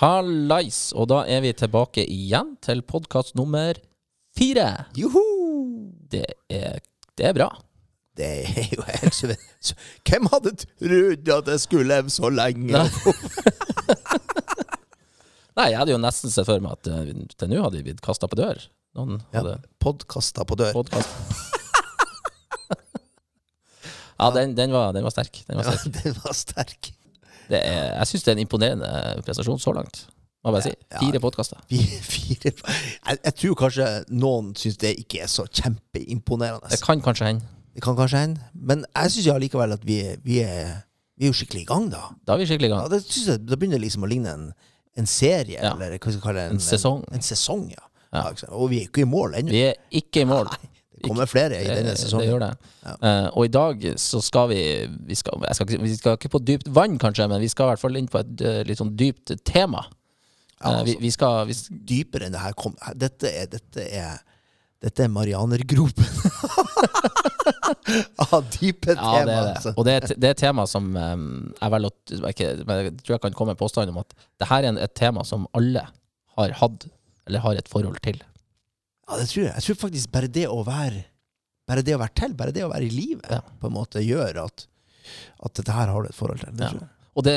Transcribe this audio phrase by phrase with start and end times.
[0.00, 0.78] Hallais!
[0.98, 3.74] Og da er vi tilbake igjen til podkast nummer
[4.34, 4.86] fire.
[4.98, 5.22] Joho!
[6.10, 6.80] Det er,
[7.14, 7.46] det er bra.
[8.18, 9.26] Det er jo helt så
[10.06, 12.72] Hvem hadde trodd at jeg skulle leve så lenge?
[15.54, 18.02] Nei, jeg hadde jo nesten sett for meg at eh, til nå hadde vi blitt
[18.02, 18.58] kasta på dør.
[18.98, 20.72] Noen Ja, hadde Podkasta på dør.
[20.74, 21.10] Podcast.
[24.18, 25.34] ja, den, den, var, den var sterk.
[25.46, 26.93] Den var Ja, den var sterk.
[27.50, 28.90] Det er, jeg syns det er en imponerende
[29.26, 30.06] prestasjon så langt.
[30.44, 30.72] Må jeg bare si.
[30.92, 30.98] Ja.
[31.00, 31.60] Fire podkaster.
[31.72, 32.52] Fire, fire.
[32.52, 36.68] Jeg, jeg tror kanskje noen syns det ikke er så kjempeimponerende.
[36.72, 37.46] Det kan kanskje hende.
[37.74, 38.40] Det kan kanskje hende.
[38.54, 40.74] Men jeg syns allikevel at vi, vi, er,
[41.18, 42.02] vi er jo skikkelig i gang, da.
[42.26, 42.92] Da er vi skikkelig i Ja, gang.
[42.92, 44.44] det, synes jeg, det begynner liksom å ligne en,
[45.00, 45.72] en serie, Ja.
[45.74, 46.54] eller hva skal vi kalle det?
[46.58, 47.02] En sesong.
[47.08, 47.82] En, en sesong, ja.
[48.14, 48.28] Ja.
[48.30, 48.52] ja.
[48.54, 49.50] og vi er ikke i mål ennå.
[49.50, 50.46] Vi er ikke i mål.
[50.52, 52.24] Nei, det kommer flere i denne sesongen.
[52.24, 52.52] det gjør det.
[52.84, 52.94] Ja.
[53.00, 54.60] Uh, og i dag så skal vi
[55.08, 57.84] vi skal, skal, vi skal ikke på dypt vann, kanskje, men vi skal i hvert
[57.84, 59.84] fall inn på et uh, litt sånn dypt tema.
[59.88, 60.00] Ja,
[60.64, 61.00] Eh, vi, altså.
[61.02, 61.54] vi skal vi,
[61.90, 62.72] dypere enn det her kom.
[62.96, 64.20] Dette er, dette er,
[64.80, 66.06] dette er Marianergropen.
[68.32, 69.36] av dype tema, det det.
[69.54, 69.72] altså.
[69.76, 71.26] Og det er, et- det er et tema som um,
[71.60, 71.88] jeg vel,
[72.30, 75.24] ikke, jeg tror jeg kan komme med påstand om at det her er et tema
[75.26, 75.84] som alle
[76.38, 76.86] har hatt,
[77.28, 78.22] eller har et forhold til.
[79.08, 79.54] Ja, det tror jeg.
[79.54, 81.04] Jeg tror faktisk bare det å være
[81.68, 83.38] Bare det å være til, bare det å være i livet, Ja.
[83.40, 84.66] på en måte gjør at,
[85.46, 86.52] at dette her har du et forhold til.
[86.58, 86.88] Det Ja.
[87.16, 87.36] Og det,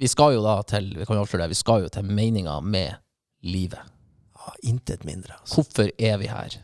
[0.00, 2.56] vi skal jo da til vi kan jo avsløre det, vi skal jo til meninga
[2.62, 2.96] med
[3.46, 3.78] livet.
[4.34, 5.36] Ja, Intet mindre.
[5.38, 5.54] Altså.
[5.62, 6.56] Hvorfor er vi her?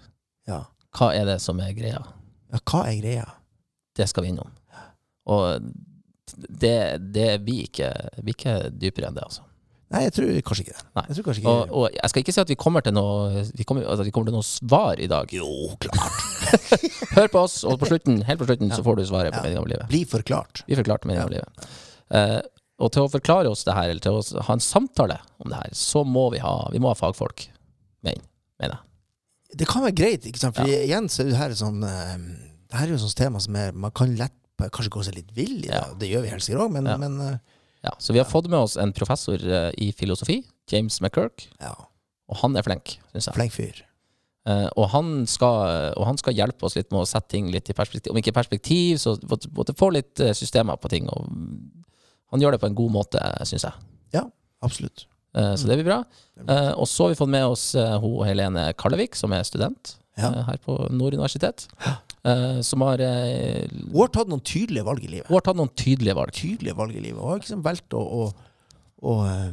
[0.49, 0.65] Ja.
[0.99, 2.03] Hva er det som er greia?
[2.51, 3.29] ja, hva er greia?
[3.95, 4.51] Det skal vi innom.
[5.31, 5.61] Og
[6.49, 7.93] det, det vi ikke,
[8.27, 9.43] ikke dypere enn det, altså.
[9.91, 10.85] Nei, jeg tror kanskje ikke det.
[11.09, 13.43] Jeg tror kanskje ikke Og, og jeg skal ikke si at vi kommer til noe
[13.59, 15.33] vi kommer, altså, vi kommer til noe svar i dag.
[15.35, 15.49] Jo,
[15.83, 16.21] klart.
[17.17, 19.65] Hør på oss, og på slutten, helt på slutten så får du svaret på meningen
[19.65, 19.91] om livet.
[19.91, 20.63] Bli forklart.
[20.71, 21.67] Vi forklarte meninga om livet.
[22.15, 22.39] Eh,
[22.81, 25.59] og til å forklare oss det her, eller til å ha en samtale om det
[25.59, 27.49] her, så må vi ha, vi må ha fagfolk.
[28.07, 28.23] Men,
[28.63, 28.87] mener jeg.
[29.61, 30.55] Det kan være greit, ikke sant?
[30.55, 32.13] For igjen så er det her sånn eh,
[32.71, 35.31] Det her er jo sånt tema som er, man kan lett kanskje gå seg litt
[35.35, 35.71] vill i.
[35.73, 35.87] Ja.
[35.99, 38.59] Det gjør vi helst i òg, men, men eh, Ja, så vi har fått med
[38.61, 41.73] oss en professor eh, i filosofi, James McKirk, ja,
[42.31, 43.35] og han er flink, syns jeg.
[43.39, 43.79] flink fyr.
[44.49, 47.69] Eh, og, han skal, og han skal hjelpe oss litt med å sette ting litt
[47.73, 48.13] i perspektiv.
[48.13, 49.17] Om ikke perspektiv, så
[49.57, 51.09] måtte få litt eh, systemer på ting.
[51.13, 51.27] Og
[52.33, 53.89] han gjør det på en god måte, syns jeg.
[54.17, 54.23] Ja,
[54.65, 55.05] absolutt.
[55.37, 55.99] Eh, så det blir bra.
[56.41, 59.97] Eh, og så har vi fått med oss eh, hun Helene Kallevik, som er student
[60.19, 60.31] Ja.
[60.33, 61.69] eh, her på Nord universitet.
[62.21, 65.27] Eh, som har, uh, Hun har tatt noen tydelige valg i livet.
[65.31, 66.33] hun har tatt noen tydelige valg.
[66.37, 67.17] Tydelige valg i livet.
[67.21, 68.27] Hun har liksom valgt å, å,
[69.09, 69.53] å eh,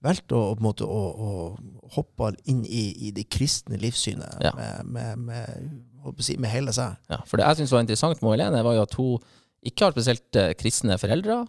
[0.00, 4.54] Valgt å, på en måte, å, å hoppe inn i, i det kristne livssynet Ja.
[4.56, 6.94] med, med, med, si, med hele seg.
[7.12, 9.18] Ja, for det jeg syns var interessant med Helene, var jo at hun
[9.68, 11.42] ikke har spesielt eh, kristne foreldre.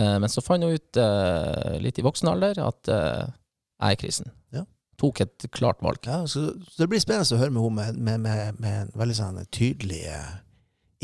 [0.00, 3.34] eh, men så fant hun ut eh, litt i voksen alder at jeg
[3.92, 4.32] er kristen.
[5.00, 6.04] Tok et klart valg.
[6.04, 8.90] Ja, så, så det blir spennende å høre med henne med, med, med, med en
[9.00, 10.32] veldig sånn tydelig eh,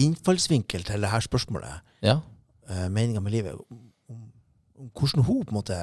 [0.05, 1.85] innfallsvinkel til det her spørsmålet.
[2.05, 2.19] Ja.
[2.69, 3.57] Uh, Meninga med livet.
[3.57, 3.81] Om,
[4.13, 4.21] om,
[4.77, 5.79] om hvordan hun på en måte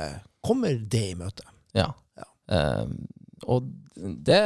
[0.46, 1.47] kommer det i møte.
[1.78, 1.90] ja.
[2.19, 2.29] Ja.
[2.53, 2.91] Uh,
[3.50, 3.66] og
[4.23, 4.40] det,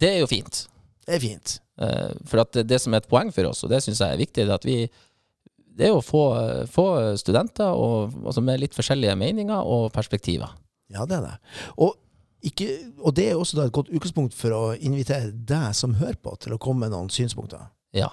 [0.00, 0.66] det er jo fint.
[1.06, 1.54] Det er fint.
[1.80, 4.20] Uh, for det, det som er et poeng for oss, og det syns jeg er
[4.20, 4.76] viktig, det er at vi
[5.72, 6.22] det er å få,
[6.68, 6.86] få
[7.16, 10.52] studenter og, altså med litt forskjellige meninger og perspektiver.
[10.92, 11.36] Ja, det er det.
[11.80, 11.96] Og,
[12.42, 12.66] ikke,
[12.98, 16.56] og det er også et godt utgangspunkt for å invitere deg som hører på, til
[16.56, 17.68] å komme med noen synspunkter.
[17.96, 18.08] Ja.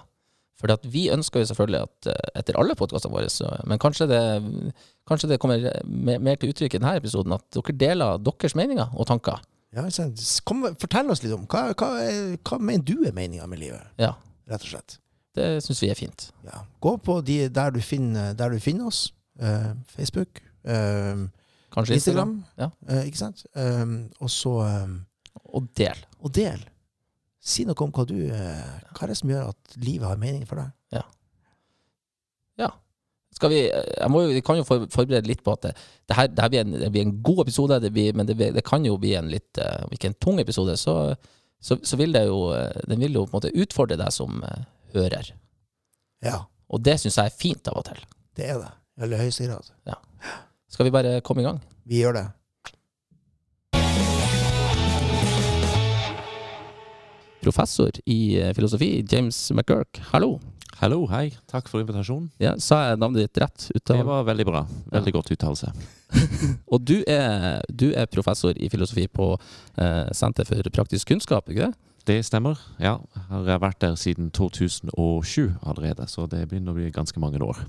[0.59, 4.21] For vi ønsker jo selvfølgelig at eh, etter alle podkastene våre, så, men kanskje det,
[5.07, 8.91] kanskje det kommer mer, mer til uttrykk i denne episoden, at dere deler deres meninger
[8.93, 9.39] og tanker.
[9.75, 9.85] Ja.
[10.49, 11.89] Kom, fortell oss litt om hva, hva,
[12.43, 14.15] hva mener du er meninga med livet, Ja,
[14.49, 14.97] rett og slett.
[15.37, 16.27] det syns vi er fint.
[16.43, 16.63] Ja.
[16.83, 19.13] Gå på de der du finner, der du finner oss.
[19.39, 21.21] Eh, Facebook, eh,
[21.73, 22.69] Kanskje Instagram, Ja.
[22.87, 23.45] eh, ikke sant?
[23.53, 24.99] Um, og så um,
[25.53, 25.97] Og del.
[26.19, 26.63] Og del.
[27.39, 30.45] Si noe om hva du eh, Hva er det som gjør at livet har mening
[30.49, 30.73] for deg?
[33.39, 33.59] Skal vi,
[34.09, 35.71] må vi kan jo forberede litt på at det,
[36.09, 38.63] det, her, det her blir en, det blir en god episode, blir, men det, det
[38.65, 40.95] kan jo bli en litt eh, Om ikke en tung episode, så,
[41.61, 42.39] så, så vil det jo
[42.89, 44.41] Den vil jo på en måte utfordre deg som
[44.95, 45.29] hører.
[46.25, 46.41] Ja,
[46.73, 48.01] Og det syns jeg er fint av og til.
[48.35, 48.73] det er det.
[48.97, 49.69] I aller høyeste grad.
[50.69, 51.57] Skal vi bare komme i gang?
[51.89, 52.27] Vi gjør det.
[57.41, 60.37] Professor i eh, filosofi, James McGurk, hallo.
[60.79, 61.31] Hallo, hei.
[61.49, 62.29] Takk for invitasjonen.
[62.39, 63.65] Ja, sa jeg navnet ditt rett?
[63.73, 64.61] Det var veldig bra.
[64.93, 65.73] Veldig godt uttalelse.
[66.71, 71.67] Og du er, du er professor i filosofi på eh, Senter for praktisk kunnskap, ikke
[71.67, 71.73] det?
[72.07, 72.61] Det stemmer.
[72.79, 72.95] Ja,
[73.33, 77.59] jeg har vært der siden 2007 allerede, så det begynner å bli ganske mange år.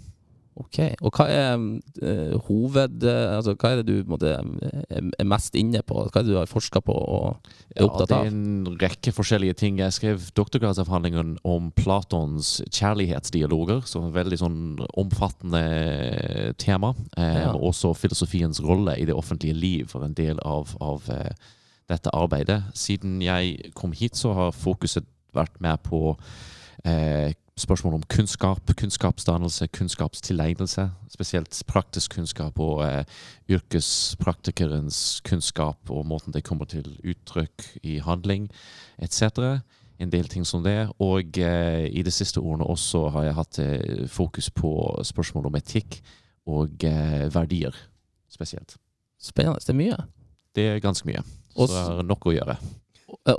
[0.58, 0.78] Ok.
[1.00, 3.04] Og hva er uh, hoved...
[3.04, 6.02] Uh, altså, hva er det du måte, er, mest inne på?
[6.08, 8.24] Hva er det du har forska på og er opptatt av?
[8.26, 9.78] det er en rekke forskjellige ting.
[9.80, 14.60] Jeg skrev doktorgradsavhandlingen om Platons kjærlighetsdialoger, som er et veldig sånn
[15.00, 15.62] omfattende
[16.60, 16.94] tema.
[17.16, 17.54] Eh, Ja.
[17.54, 21.32] og Også filosofiens rolle i det offentlige liv var en del av, av eh,
[21.88, 22.62] dette arbeidet.
[22.74, 26.16] Siden jeg kom hit, så har fokuset vært mer på
[26.84, 30.86] eh, spørsmål om kunnskap, kunnskapsdannelse, kunnskapstilegnelse.
[31.12, 33.04] Spesielt praktisk kunnskap og eh,
[33.50, 38.48] yrkespraktikerens kunnskap og måten det kommer til uttrykk i handling
[38.98, 39.60] etc.
[40.00, 40.88] En del ting som det.
[40.98, 44.72] Og eh, i de siste årene også har jeg hatt eh, fokus på
[45.04, 46.00] spørsmål om etikk
[46.48, 47.76] og eh, verdier
[48.30, 48.76] spesielt.
[49.20, 49.60] Spennende.
[49.60, 50.02] Det er mye.
[50.56, 51.22] Det er ganske mye.
[51.54, 52.56] Så det er nok å gjøre.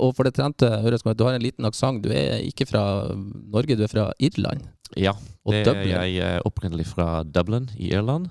[0.08, 2.02] Og for det trente høres du har en liten aksent.
[2.02, 4.60] Du er ikke fra Norge, du er fra Irland.
[4.96, 5.12] Ja,
[5.48, 5.88] det, Dublin.
[5.88, 8.28] jeg er opprinnelig fra Dublin i Irland.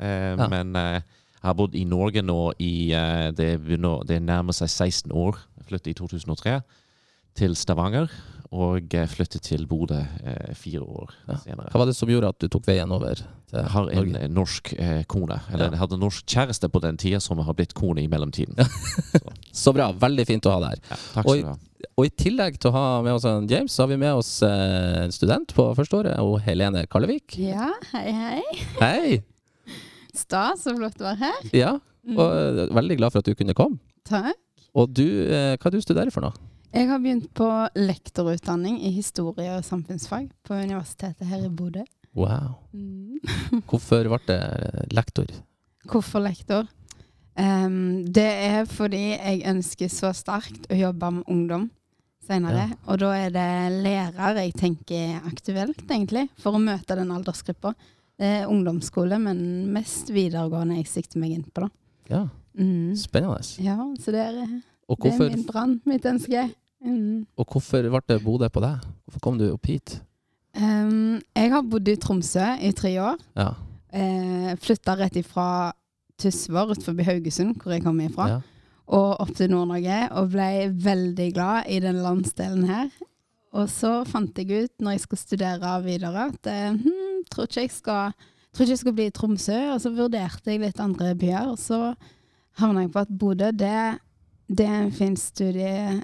[0.00, 0.48] Eh, Ja.
[0.48, 1.02] Men eh, jeg
[1.42, 5.36] har bodd i Norge nå i eh, det, begynner, det nærmer seg 16 år.
[5.58, 6.62] Jeg flyttet i 2003
[7.34, 8.08] til Stavanger,
[8.52, 11.36] og flyttet til Bodø eh, fire år Ja.
[11.42, 11.68] senere.
[11.70, 13.26] Hva var det som gjorde at du tok veien over til
[13.58, 14.22] Jeg har en Norge?
[14.22, 15.40] eh, norsk eh, kone.
[15.52, 15.70] Eller Ja.
[15.70, 18.56] jeg hadde en norsk kjæreste på den tida som har blitt kone i mellomtiden.
[19.52, 19.90] Så bra.
[19.92, 20.80] Veldig fint å ha deg her.
[20.90, 21.56] Ja, takk skal du ha.
[21.98, 24.42] Og i tillegg til å ha med oss en James, så har vi med oss
[24.42, 27.36] eh, en student på førsteåret, og Helene Kallevik.
[27.38, 28.42] Ja, hei, hei.
[28.80, 29.22] Hei!
[30.14, 31.50] Stas og flott å være her.
[31.54, 31.72] Ja,
[32.16, 32.74] og mm.
[32.74, 33.78] veldig glad for at du kunne komme.
[34.08, 34.38] Takk.
[34.78, 36.32] Og du, eh, hva er det du studerer for noe?
[36.74, 37.46] Jeg har begynt på
[37.78, 41.84] lektorutdanning i historie og samfunnsfag på Universitetet her i Bodø.
[42.18, 42.58] Wow.
[42.76, 43.20] Mm.
[43.70, 44.40] Hvorfor ble det
[44.92, 45.32] lektor?
[45.88, 46.68] Hvorfor lektor?
[47.38, 51.68] Um, det er fordi jeg ønsker så sterkt å jobbe med ungdom
[52.28, 52.66] senere.
[52.68, 52.78] Ja.
[52.90, 53.48] Og da er det
[53.86, 57.72] lærer jeg tenker er aktuelt, egentlig, for å møte den aldersgruppa.
[58.18, 59.40] Det er ungdomsskole, men
[59.72, 61.72] mest videregående jeg sikter meg inn på, da.
[62.12, 62.26] Ja,
[62.58, 62.96] Mm.
[62.98, 63.38] spennende.
[63.62, 66.48] Ja, så det er, Og det er hvorfor, min brann, mitt ønske.
[66.78, 67.26] Mm.
[67.34, 68.84] og hvorfor ble det Bodø på deg?
[69.04, 69.96] Hvorfor kom du opp hit?
[70.54, 73.18] Um, jeg har bodd i Tromsø i tre år.
[73.36, 73.50] Ja,
[73.88, 75.72] Uh, Flytta rett ifra
[76.20, 78.40] Tysvær utenfor Haugesund, hvor jeg kommer ifra, ja.
[78.90, 80.00] og opp til Nord-Norge.
[80.18, 80.48] Og ble
[80.84, 82.90] veldig glad i den landsdelen her.
[83.56, 87.64] Og så fant jeg ut, når jeg skulle studere videre, at eh, hm, tror ikke
[87.64, 88.12] jeg skal
[88.52, 89.58] tror ikke jeg skal bli i Tromsø.
[89.72, 91.94] Og så vurderte jeg litt andre byer, og så
[92.60, 93.80] havna jeg på at Bodø, det,
[94.48, 96.02] det er en fin studie,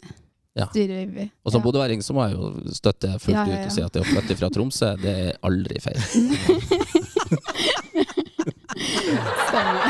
[0.57, 0.67] Ja.
[0.71, 1.31] studieby.
[1.45, 1.65] Og som Ja.
[1.65, 4.05] bodøværing så må jeg jo støtte fullt Ja, ja, ut og si at det å
[4.05, 6.01] flytte fra Tromsø, det er aldri feil.
[9.49, 9.81] Stemmer.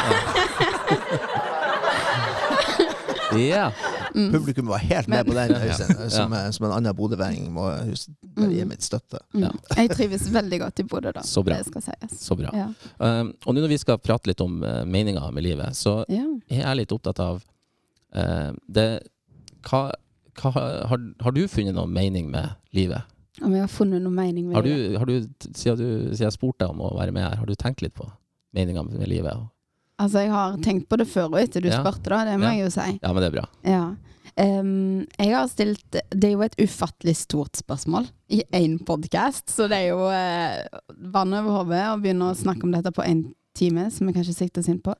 [3.38, 3.72] Ja.
[4.14, 4.32] Mm.
[4.32, 6.10] Publikum var helt med på den, Øystein.
[6.10, 8.68] Som, eh, som en annen bodøværing må huske- bare gi Mm.
[8.68, 9.18] mitt støtte.
[9.34, 9.48] Ja.
[9.48, 9.58] Mm.
[9.76, 11.20] Jeg trives veldig godt i Bodø, da.
[11.20, 11.54] Så bra.
[11.56, 12.20] Det skal sies.
[12.28, 12.50] Så bra.
[12.52, 12.68] Ja.
[13.20, 16.22] Um, og nå når vi skal prate litt om uh, meninga med livet, så ja.
[16.50, 17.42] er jeg litt opptatt av eh,
[18.14, 18.87] det
[19.64, 19.90] Hva,
[20.38, 23.02] hva har, har du funnet noen mening med livet?
[23.43, 24.75] Om jeg har funnet noe mening med Har det.
[24.76, 24.99] livet?
[25.00, 25.14] har du,
[25.56, 27.94] siden, du siden jeg spurte deg om å være med her, har du tenkt litt
[27.96, 28.06] på
[28.55, 29.40] meninga med livet?
[29.99, 31.81] Altså, jeg har tenkt på det før og etter du Ja.
[31.82, 32.25] spurte, da.
[32.28, 32.52] Det må Ja.
[32.55, 32.99] jeg jo si.
[33.02, 33.46] Ja, men det er bra.
[33.64, 33.84] Ja.
[34.37, 39.68] Um, jeg har stilt Det er jo et ufattelig stort spørsmål i én podkast, så
[39.71, 40.66] det er jo eh,
[41.14, 44.35] vann over hodet å begynne å snakke om dette på én time, som vi kanskje
[44.35, 44.94] sikter oss inn på.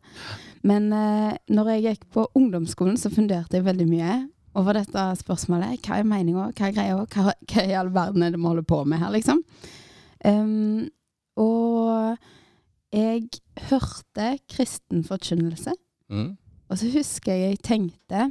[0.65, 4.15] Men eh, når jeg gikk på ungdomsskolen, så funderte jeg veldig mye
[4.59, 5.83] over dette spørsmålet.
[5.85, 8.67] Hva er meninga, hva er greia, hva, hva i all verden er det vi holder
[8.69, 9.43] på med her, liksom?
[10.25, 10.87] Um,
[11.37, 12.17] og
[12.95, 13.27] jeg
[13.69, 15.75] hørte kristen forkynnelse.
[16.09, 16.31] Mm.
[16.71, 18.29] Og så husker jeg jeg tenkte,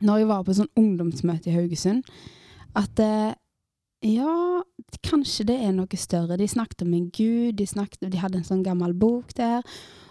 [0.00, 2.06] når jeg var på sånn ungdomsmøte i Haugesund,
[2.76, 3.34] at eh,
[4.06, 4.62] ja,
[5.04, 6.38] kanskje det er noe større.
[6.38, 9.64] De snakket om en gud, de, snakket, de hadde en sånn gammel bok der.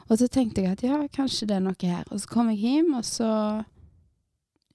[0.05, 2.05] Og så tenkte jeg at ja, kanskje det er noe her.
[2.13, 3.29] Og så kom jeg hjem, og så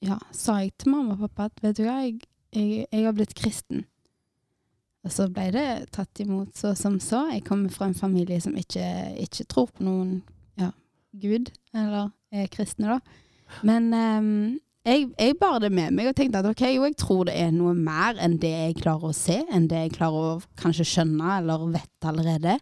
[0.02, 2.18] ja, sa jeg til mamma og pappa at vet du hva, jeg,
[2.56, 3.84] jeg, jeg har blitt kristen.
[5.06, 7.24] Og så ble det tatt imot så som så.
[7.32, 8.84] Jeg kommer fra en familie som ikke,
[9.22, 10.18] ikke tror på noen
[10.60, 10.72] ja,
[11.16, 13.62] gud, eller er kristne, da.
[13.66, 17.26] Men um, jeg, jeg bar det med meg og tenkte at ok, jo, jeg tror
[17.28, 20.60] det er noe mer enn det jeg klarer å se, enn det jeg klarer å
[20.60, 22.58] kanskje skjønne eller vet allerede.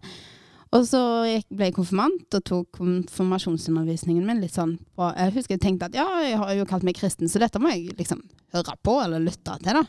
[0.76, 1.00] Og så
[1.48, 5.96] ble jeg konfirmant og tok konfirmasjonsundervisningen min litt sånn på Jeg husker jeg tenkte at
[5.96, 8.20] ja, jeg har jo kalt meg kristen, så dette må jeg liksom
[8.52, 9.84] høre på eller lytte til, da.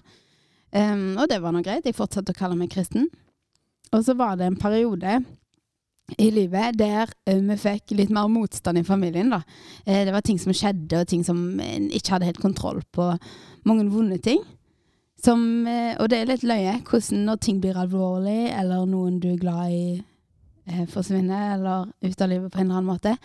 [0.70, 1.88] Um, og det var nå greit.
[1.88, 3.08] Jeg fortsatte å kalle meg kristen.
[3.90, 5.18] Og så var det en periode
[6.18, 9.34] i livet der eh, vi fikk litt mer motstand i familien.
[9.34, 9.42] da.
[9.86, 13.12] Eh, det var ting som skjedde, og ting som en ikke hadde helt kontroll på.
[13.70, 14.42] Mange vonde ting.
[15.20, 19.34] Som, eh, og det er litt løye hvordan når ting blir alvorlig, eller noen du
[19.34, 19.84] er glad i
[20.70, 23.16] eh, forsvinner eller ut av livet på en eller annen måte,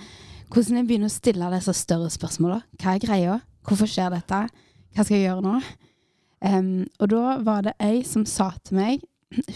[0.53, 2.61] hvordan jeg begynner å stille disse større spørsmåla.
[2.81, 3.41] Hva er greia?
[3.65, 4.45] Hvorfor skjer dette?
[4.95, 5.59] Hva skal jeg gjøre nå?
[6.45, 9.05] Um, og da var det ei som sa til meg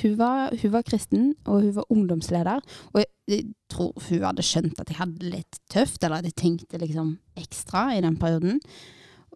[0.02, 2.61] hun var, hun var kristen, og hun var ungdomsleder.
[2.92, 6.38] Og jeg, tror hun hadde skjønt at jeg hadde det litt tøft, eller at jeg
[6.40, 8.59] tenkte liksom ekstra i den perioden.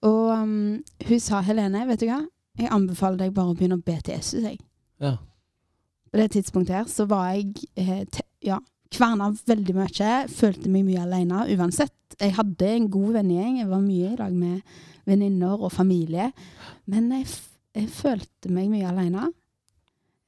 [0.02, 2.22] Og um, hun sa Helene, vet du hva,
[2.58, 4.58] jeg anbefaler deg bare å begynne å be til Jesus, jeg.
[5.02, 5.16] Ja.
[6.10, 8.02] På det tidspunktet her så var jeg eh,
[8.46, 8.58] ja,
[8.92, 10.14] kverna veldig mye.
[10.32, 11.96] Følte meg mye alene uansett.
[12.20, 13.60] Jeg hadde en god vennegjeng.
[13.62, 14.74] Jeg var mye i dag med
[15.08, 16.30] venninner og familie.
[16.90, 17.30] Men jeg,
[17.76, 19.30] jeg følte meg mye alene.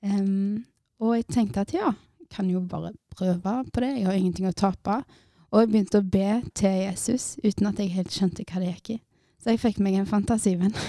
[0.04, 0.64] Um,
[1.00, 3.94] og jeg tenkte at ja, jeg kan jo bare prøve på det.
[3.98, 5.02] Jeg har ingenting å tape.
[5.52, 8.96] Og jeg begynte å be til Jesus uten at jeg helt skjønte hva det gikk
[8.96, 9.02] i.
[9.44, 10.74] Så jeg fikk meg en fantasivenn.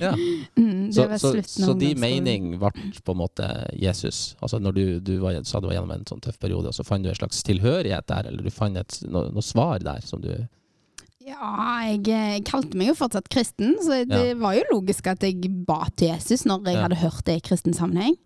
[0.00, 0.14] Ja.
[0.56, 2.70] mm, Så, så, så din mening ble
[3.04, 3.44] på en måte
[3.76, 4.34] Jesus?
[4.40, 6.84] Altså når du, du var, sa du var gjennom en sånn tøff periode, og så
[6.86, 10.22] fant du en slags tilhørighet der, eller du fant et, noe, noe svar der som
[10.24, 10.30] du
[11.20, 11.50] Ja,
[11.90, 14.38] jeg, jeg kalte meg jo fortsatt kristen, så det Ja.
[14.40, 16.86] var jo logisk at jeg ba til Jesus når jeg Ja.
[16.86, 18.16] hadde hørt det i kristen sammenheng.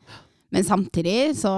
[0.55, 1.51] Men samtidig, så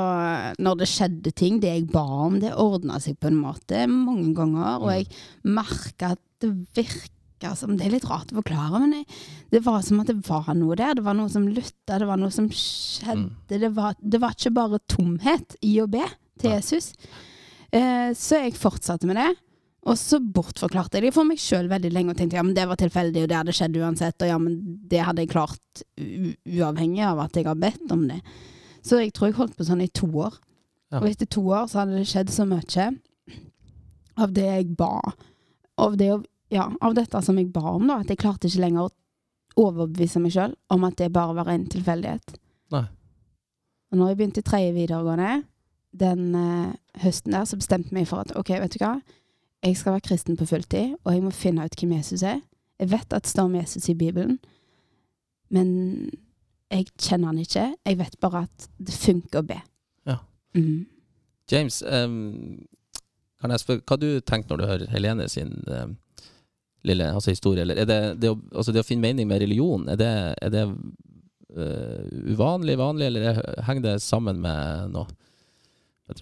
[0.59, 4.33] når det skjedde ting, det jeg ba om, det ordna seg på en måte mange
[4.35, 4.95] ganger, og Mm.
[4.97, 5.07] jeg
[5.45, 7.13] merka at det virka
[7.57, 9.07] som Det er litt rart å forklare, men jeg,
[9.53, 10.95] det var som at det var noe der.
[10.97, 13.27] Det var noe som lutta, det var noe som skjedde.
[13.27, 13.33] Mm.
[13.49, 16.05] Det, var, det var ikke bare tomhet i å be
[16.41, 16.57] til Nei.
[16.57, 16.93] Jesus.
[17.71, 19.29] Eh, så jeg fortsatte med det.
[19.87, 22.65] Og så bortforklarte jeg det for meg sjøl veldig lenge og tenkte ja, men det
[22.67, 24.57] var tilfeldig, og det hadde skjedd uansett, og ja, men
[24.91, 28.19] det hadde jeg klart uavhengig av at jeg har bedt om det.
[28.83, 30.35] Så jeg tror jeg holdt på sånn i to år.
[30.91, 31.01] Ja.
[31.03, 32.89] Og etter to år så hadde det skjedd så mye
[34.17, 34.93] av det jeg ba.
[35.79, 38.63] Av, det, å- ja, av dette som jeg ba om, da, at jeg klarte ikke
[38.63, 42.37] lenger å overbevise meg sjøl om at det bare var en tilfeldighet.
[42.75, 42.85] Nei.
[43.91, 45.31] Og når jeg begynte i tredje videregående,
[45.97, 48.99] den uh, høsten der, så bestemte jeg meg for at ok, vet du hva,
[49.65, 52.43] jeg skal være kristen på fulltid, og jeg må finne ut hvem Jesus er.
[52.77, 54.37] Jeg vet at det står om Jesus i Bibelen,
[55.49, 55.71] men
[56.71, 57.71] jeg kjenner han ikke.
[57.87, 59.59] Jeg vet bare at det funker å be.
[60.07, 60.19] Ja.
[60.59, 60.85] Mm.
[61.51, 62.67] James, um,
[63.41, 65.95] kan jeg spørre hva du tenker når du hører Helene sin em,
[66.87, 67.65] lille altså historie?
[67.67, 70.11] Eller er det, det, å, altså det å finne mening med religion, er det,
[70.43, 75.07] er det uh, uvanlig, vanlig, eller er- henger det sammen med noe?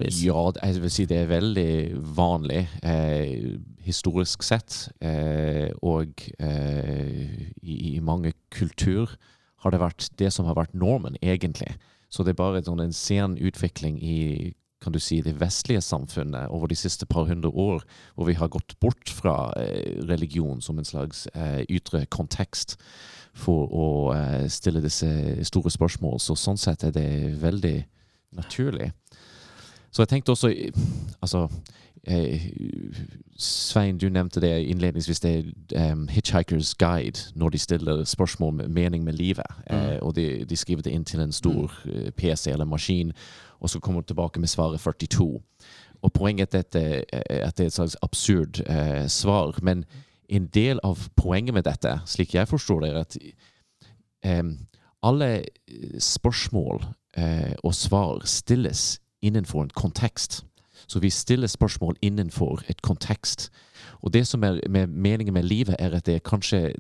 [0.01, 1.71] Ja, jeg vil si det er veldig
[2.17, 4.79] vanlig eh, historisk sett.
[5.05, 9.13] Eh, og eh, i, i mange kultur
[9.61, 11.75] har det vært det som har vært normen, egentlig.
[12.09, 16.53] Så det er bare sånn en sen utvikling i kan du si, det vestlige samfunnet
[16.53, 17.83] over de siste par hundre år,
[18.15, 22.77] hvor vi har gått bort fra eh, religion som en slags eh, ytre kontekst
[23.35, 25.09] for å eh, stille disse
[25.49, 26.21] store spørsmål.
[26.21, 27.09] Så sånn sett er det
[27.43, 27.79] veldig
[28.37, 28.93] naturlig.
[29.95, 30.51] Så jeg tenkte også
[31.23, 31.49] Altså
[32.07, 32.41] eh,
[33.39, 35.21] Svein, du nevnte det innledningsvis.
[35.21, 39.47] Det er um, Hitchhiker's Guide når de stiller spørsmål om mening med livet.
[39.71, 43.13] Eh, og de, de skriver det inn til en stor eh, PC eller maskin,
[43.65, 45.41] og så kommer hun tilbake med svaret 42.
[46.05, 49.59] Og poenget er at det, er at det er et slags absurd eh, svar.
[49.63, 49.85] Men
[50.29, 53.17] en del av poenget med dette, slik jeg forstår det, er at
[54.25, 54.43] eh,
[55.03, 56.85] alle eh, spørsmål
[57.17, 60.45] eh, og svar stilles innenfor en kontekst.
[60.87, 63.49] Så vi stiller spørsmål innenfor et kontekst.
[64.05, 66.75] Og det som er med meningen med livet, er at det er kanskje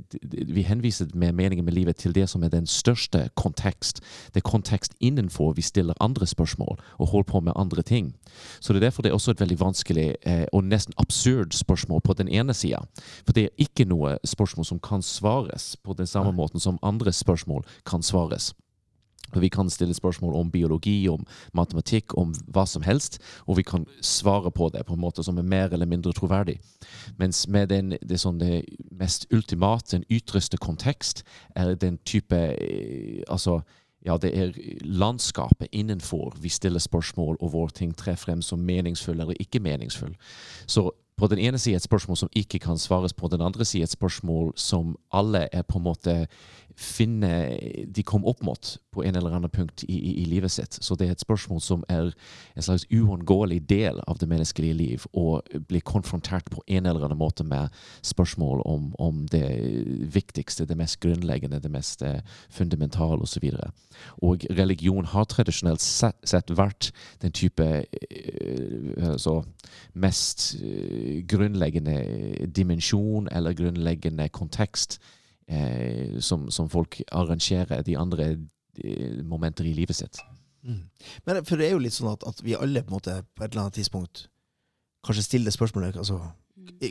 [0.49, 4.01] Vi henviser med meningen med livet til det som er den største kontekst.
[4.35, 8.15] Det er kontekst innenfor vi stiller andre spørsmål og holder på med andre ting.
[8.61, 12.01] Så det er derfor det er også et veldig vanskelig eh, og nesten absurd spørsmål
[12.01, 12.79] på den ene sida.
[13.25, 17.13] For det er ikke noe spørsmål som kan svares på den samme måten som andre
[17.13, 18.53] spørsmål kan svares.
[19.41, 23.87] Vi kan stille spørsmål om biologi, om matematikk, om hva som helst, og vi kan
[24.01, 26.59] svare på det på en måte som er mer eller mindre troverdig.
[27.19, 31.25] Mens med den, det, sånn, det mest ultimate, den ytreste kontekst,
[31.57, 33.61] er den type eh, Altså,
[34.05, 34.53] ja, det er
[34.85, 40.13] landskapet innenfor vi stiller spørsmål, og hvor ting trer frem som meningsfull eller ikke meningsfull.
[40.67, 43.85] Så på den ene siden et spørsmål som ikke kan svares på, den andre siden
[43.85, 46.27] et spørsmål som alle er på en måte
[46.77, 50.79] finne De kom opp mot på en eller annen punkt i, i, i livet sitt.
[50.83, 52.13] Så det er et spørsmål som er
[52.55, 57.19] en slags uunngåelig del av det menneskelige liv, og blir konfrontert på en eller annen
[57.19, 59.47] måte med spørsmål om, om det
[60.15, 63.51] viktigste, det mest grunnleggende, det mest eh, fundamentale osv.
[64.23, 66.91] Og religion har tradisjonelt sett, vært
[67.23, 67.67] den type
[69.03, 69.41] altså,
[69.95, 70.55] mest
[71.31, 75.01] grunnleggende dimensjon eller grunnleggende kontekst
[75.47, 80.21] eh, som, som folk arrangerer de andre eh, momenter i livet sitt.
[80.65, 80.87] Mm.
[81.27, 83.45] Men for det er jo litt sånn at, at vi alle på en måte på
[83.45, 84.29] et eller annet tidspunkt
[85.05, 86.17] kanskje stiller spørsmålet altså,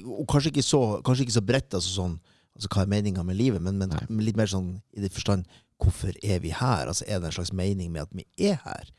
[0.05, 2.13] og kanskje ikke så, kanskje ikke så bredt, altså sånn
[2.53, 4.03] altså hva er meninga med livet, men, men Nei.
[4.27, 5.47] litt mer sånn i det forstand
[5.81, 6.87] hvorfor er vi her?
[6.87, 8.91] Altså Er det en slags mening med at vi er her?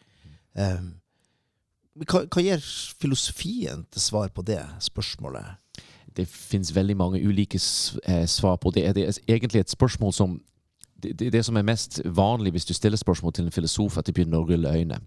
[0.59, 0.89] Um,
[2.03, 2.63] hva, hva gir
[2.99, 5.61] filosofien til svar på det spørsmålet?
[6.17, 7.59] Det finnes veldig mange ulike
[8.07, 8.87] eh, svar på det.
[8.95, 10.41] Det er egentlig et spørsmål som
[11.05, 14.13] det, det, som er mest vanlig hvis du stiller spørsmål til en filosof, at de
[14.13, 14.99] begynner å rulle øyne.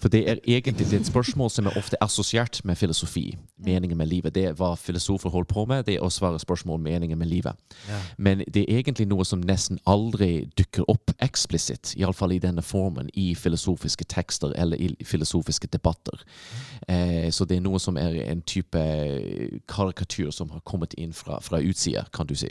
[0.00, 3.36] For det er egentlig det er et spørsmål som er ofte assosiert med filosofi.
[3.62, 4.34] Meningen med livet.
[4.34, 7.30] Det er hva filosofer holder på med, det er å svare spørsmål om meningen med
[7.30, 7.58] livet.
[8.16, 13.10] Men det er egentlig noe som nesten aldri dukker opp eksplisitt, iallfall i denne formen,
[13.14, 16.24] i filosofiske tekster eller i filosofiske debatter.
[16.88, 18.82] Eh, så det er noe som er en type
[19.68, 22.50] karikatur som har kommet inn fra, fra utsida, kan du si.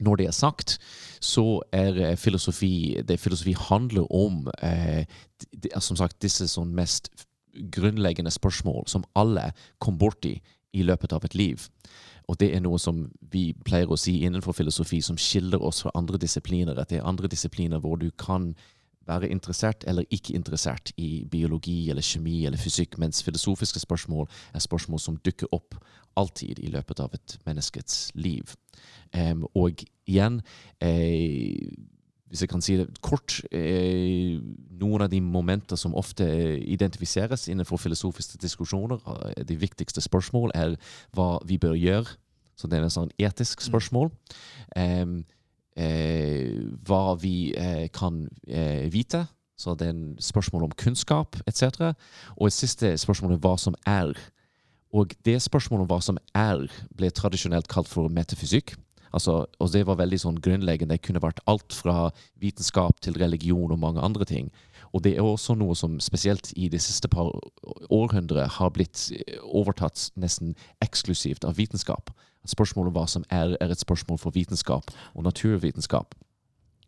[0.00, 0.78] Når det er sagt,
[1.20, 5.04] så er eh, filosofi Det filosofi handler om, eh,
[5.40, 7.10] d- d- som sagt, disse sånn mest
[7.70, 10.40] grunnleggende spørsmål som alle kom borti
[10.74, 11.68] i løpet av et liv.
[12.28, 15.92] Og det er noe som vi pleier å si innenfor filosofi som skiller oss fra
[15.94, 16.78] andre disipliner.
[16.80, 18.54] At det er andre disipliner hvor du kan
[19.06, 24.64] være interessert eller ikke interessert i biologi eller kjemi eller fysikk, mens filosofiske spørsmål er
[24.64, 25.74] spørsmål som dukker opp
[26.16, 28.54] alltid i løpet av et menneskets liv.
[29.14, 30.40] Um, og igjen,
[30.82, 31.70] eh,
[32.28, 34.40] hvis jeg kan si det kort, eh,
[34.80, 36.26] noen av de momenter som ofte
[36.66, 40.76] identifiseres innenfor filosofiske diskusjoner, eh, de viktigste spørsmål, er
[41.14, 42.16] hva vi bør gjøre.
[42.56, 44.10] Så det er et sånn etisk spørsmål.
[44.76, 45.24] Em,
[45.76, 49.26] eh, hva vi eh, kan eh, vite.
[49.56, 51.94] Så det er en spørsmål om kunnskap etc.
[52.36, 54.14] Og et siste spørsmål er hva som er.
[54.94, 58.76] Og det spørsmålet om hva som er, ble tradisjonelt kalt for metafysikk.
[59.14, 60.94] Altså, og det var veldig sånn grunnleggende.
[60.94, 64.50] Det kunne vært alt fra vitenskap til religion og mange andre ting.
[64.94, 67.32] Og det er også noe som spesielt i de siste par
[67.90, 72.14] århundre har blitt eh, overtatt nesten eksklusivt av vitenskap.
[72.46, 76.14] Spørsmålet om hva som er, er et spørsmål for vitenskap og naturvitenskap.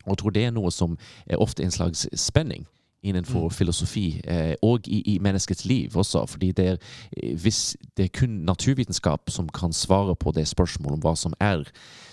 [0.07, 2.67] Og jeg tror det er noe som er ofte en slags spenning
[3.03, 6.27] innenfor filosofi, eh, og i, i menneskets liv også.
[6.27, 6.77] Fordi det er,
[7.17, 11.35] eh, hvis det er kun naturvitenskap som kan svare på det spørsmålet om hva som
[11.41, 11.65] er,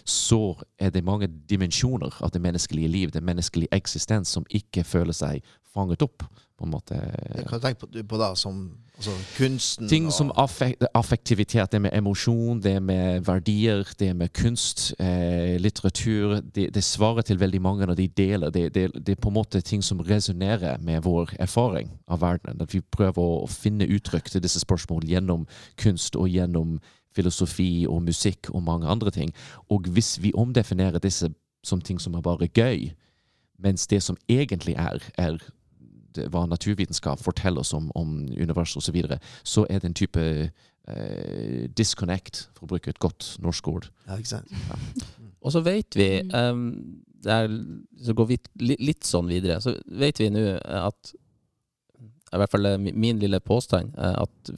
[0.05, 5.13] så er det mange dimensjoner av det menneskelige liv, det menneskelige eksistens, som ikke føler
[5.13, 5.41] seg
[5.73, 6.23] fanget opp.
[6.63, 6.97] På en måte.
[7.49, 8.61] Hva tenker du på da, som
[8.95, 14.93] altså, kunsten Ting som affekt, affektivitet, det med emosjon, det med verdier, det med kunst,
[14.99, 18.49] eh, litteratur, det, det svarer til veldig mange av de deler.
[18.49, 22.61] Det, det, det er på en måte ting som resonerer med vår erfaring av verden.
[22.63, 25.47] At vi prøver å finne uttrykk til disse spørsmålene gjennom
[25.77, 26.79] kunst og gjennom
[27.13, 29.33] filosofi og musikk og mange andre ting.
[29.69, 31.29] Og hvis vi omdefinerer disse
[31.63, 32.93] som ting som er bare gøy,
[33.59, 35.37] mens det som egentlig er, er
[36.33, 40.23] hva naturvitenskap forteller oss om, om universet osv., så, videre, så er det en type
[40.23, 43.89] eh, disconnect, for å bruke et godt norsk ord.
[44.07, 44.53] Ja, ikke sant?
[45.43, 46.69] Og så vet vi, um,
[47.23, 47.57] det er,
[48.03, 48.39] så går vi
[48.79, 51.13] litt sånn videre, så vet vi nå at
[52.33, 54.53] i hvert fall eh, min lille påstand, eh, at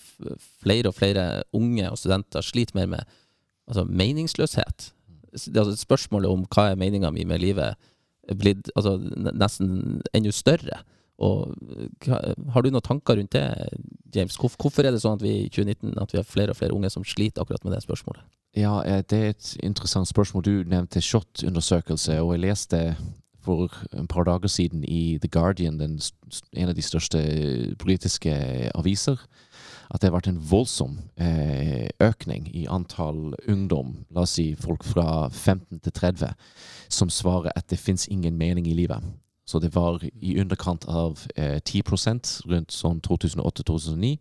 [0.64, 3.16] flere og flere unge og studenter sliter mer med
[3.68, 4.92] altså, meningsløshet.
[5.36, 7.76] Det altså spørsmålet om hva er meninga mi med livet,
[8.26, 8.96] er blitt altså,
[9.36, 10.82] nesten enda større.
[11.24, 13.46] Og eh, Har du noen tanker rundt det,
[14.16, 14.36] James?
[14.36, 16.92] Hvorfor er det sånn at vi i 2019 at vi har flere og flere unge
[16.92, 18.26] som sliter akkurat med det spørsmålet?
[18.56, 20.44] Ja, eh, det er et interessant spørsmål.
[20.44, 22.82] Du nevnte SHoT-undersøkelse, og jeg leste
[23.46, 26.00] for et par dager siden i The Guardian, den,
[26.58, 27.20] en av de største
[27.80, 28.32] politiske
[28.76, 29.22] aviser,
[29.94, 34.84] at det har vært en voldsom eh, økning i antall ungdom, la oss si folk
[34.84, 36.34] fra 15 til 30,
[36.90, 39.04] som svarer at det fins ingen mening i livet.
[39.46, 44.16] Så det var i underkant av eh, 10% rundt sånn 2008-2009,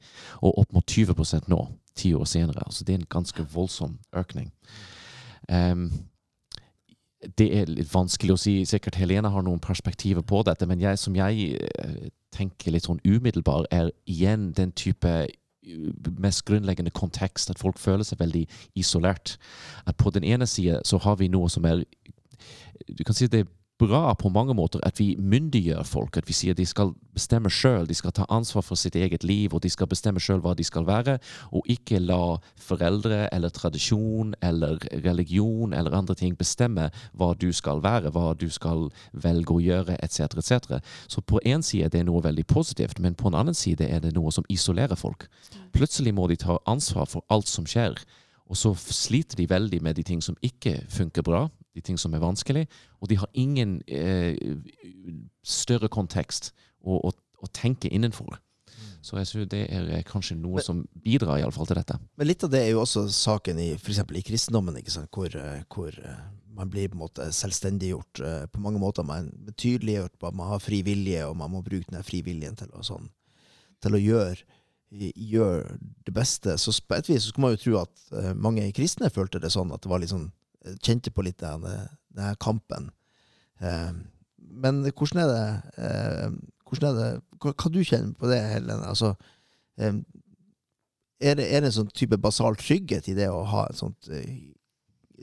[0.45, 1.61] og opp mot 20 nå,
[1.97, 2.67] ti år senere.
[2.71, 4.51] Så det er en ganske voldsom økning.
[5.49, 5.89] Um,
[7.39, 8.55] det er litt vanskelig å si.
[8.69, 13.01] Sikkert Helena har noen perspektiver på dette, men jeg, som jeg eh, tenker litt sånn
[13.05, 15.33] umiddelbar, er igjen den type eh,
[16.21, 18.45] mest grunnleggende kontekst, at folk føler seg veldig
[18.77, 19.39] isolert.
[19.89, 21.87] At på den ene side så har vi noe som er
[22.85, 23.53] Du kan si det er
[23.87, 26.17] bra på mange måter at vi myndiggjør folk.
[26.17, 29.55] At vi sier de skal bestemme sjøl, de skal ta ansvar for sitt eget liv,
[29.55, 31.19] og de skal bestemme sjøl hva de skal være,
[31.55, 37.83] og ikke la foreldre eller tradisjon eller religion eller andre ting bestemme hva du skal
[37.85, 40.81] være, hva du skal velge å gjøre, etc., etc.
[41.09, 44.03] Så på én side er det noe veldig positivt, men på en annen side er
[44.03, 45.29] det noe som isolerer folk.
[45.75, 47.99] Plutselig må de ta ansvar for alt som skjer,
[48.45, 52.15] og så sliter de veldig med de ting som ikke funker bra, de ting som
[52.15, 52.67] er vanskelig,
[53.01, 54.37] og de har ingen eh,
[55.43, 58.39] større kontekst å, å, å tenke innenfor.
[59.05, 61.99] Så jeg tror det er eh, kanskje noe som bidrar i alle fall til dette.
[62.17, 64.01] Men litt av det er jo også saken i f.eks.
[64.01, 65.05] i kristendommen, ikke?
[65.13, 66.23] Hvor, eh, hvor eh,
[66.57, 68.23] man blir på en måte selvstendiggjort
[68.55, 69.05] på mange måter.
[69.05, 72.57] Man er tydeliggjort på at man har fri vilje, og man må bruke den frivilligen
[72.57, 73.11] til å, sånn,
[73.83, 74.61] til å gjøre,
[74.95, 75.75] gjøre
[76.07, 76.55] det beste.
[76.63, 79.75] Så på et vis så skulle man jo tro at mange kristne følte det sånn,
[79.75, 80.29] at det var litt sånn
[80.83, 82.91] Kjente på litt denne, denne kampen.
[83.61, 83.93] Eh,
[84.55, 85.47] men hvordan er det
[85.85, 86.35] eh,
[86.75, 88.89] hvordan er det, hva, du kjenner på det, Helene?
[88.89, 89.15] Altså,
[89.79, 89.95] eh,
[91.21, 94.11] er, det, er det en sånn type basal trygghet i det å ha et sånt
[94.13, 94.51] eh,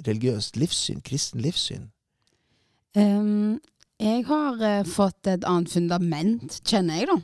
[0.06, 1.90] religiøst livssyn, kristen livssyn?
[2.96, 3.60] Um,
[4.02, 7.20] jeg har eh, fått et annet fundament, kjenner jeg, da,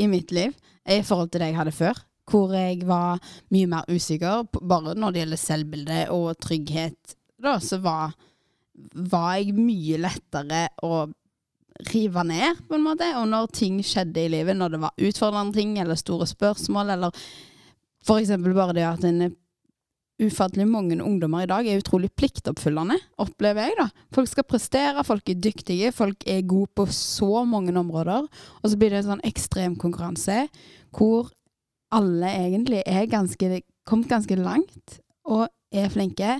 [0.00, 0.54] i mitt liv,
[0.88, 2.04] i forhold til det jeg hadde før.
[2.30, 3.18] Hvor jeg var
[3.50, 7.16] mye mer usikker, bare når det gjelder selvbilde og trygghet.
[7.40, 8.12] Da, så var,
[8.92, 11.06] var jeg mye lettere å
[11.90, 13.08] rive ned, på en måte.
[13.20, 17.22] Og når ting skjedde i livet, når det var utfordrende ting eller store spørsmål, eller
[18.10, 19.30] eksempel bare det at en
[20.20, 23.86] ufattelig mange ungdommer i dag er utrolig pliktoppfyllende, opplever jeg, da.
[24.12, 28.28] Folk skal prestere, folk er dyktige, folk er gode på så mange områder.
[28.60, 30.44] Og så blir det en sånn ekstrem konkurranse
[30.96, 31.30] hvor
[31.94, 36.36] alle egentlig er ganske kommet ganske langt og er flinke.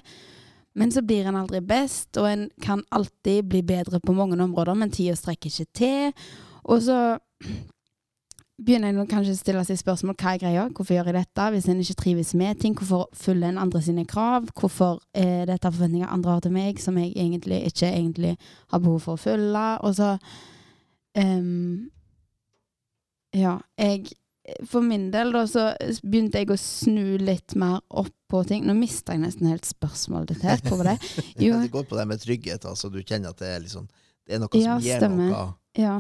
[0.74, 4.74] Men så blir en aldri best, og en kan alltid bli bedre på mange områder,
[4.78, 6.12] men tida strekker ikke til.
[6.70, 7.00] Og så
[8.61, 11.46] begynner en kanskje å stille seg spørsmål hva er greia, hvorfor gjør jeg dette?
[11.54, 14.50] Hvis en ikke trives med ting, hvorfor følger en andre sine krav?
[14.54, 18.37] Hvorfor er dette forventninger andre har til meg, som jeg egentlig ikke egentlig
[18.70, 19.66] har behov for å følge?
[19.87, 20.12] Og så
[21.18, 21.90] um,
[23.35, 24.11] Ja, jeg
[24.70, 25.68] For min del, da, så
[26.02, 28.64] begynte jeg å snu litt mer opp på ting.
[28.66, 30.62] Nå mista jeg nesten helt spørsmålet ditt her.
[30.66, 30.96] Hvor det?
[31.44, 31.58] Jo.
[31.62, 32.64] Det går på det med trygghet.
[32.70, 33.88] altså Du kjenner at det er, liksom,
[34.26, 35.30] det er noe Ja, som gir stemmer.
[35.34, 35.52] noe.
[35.78, 35.98] Ja.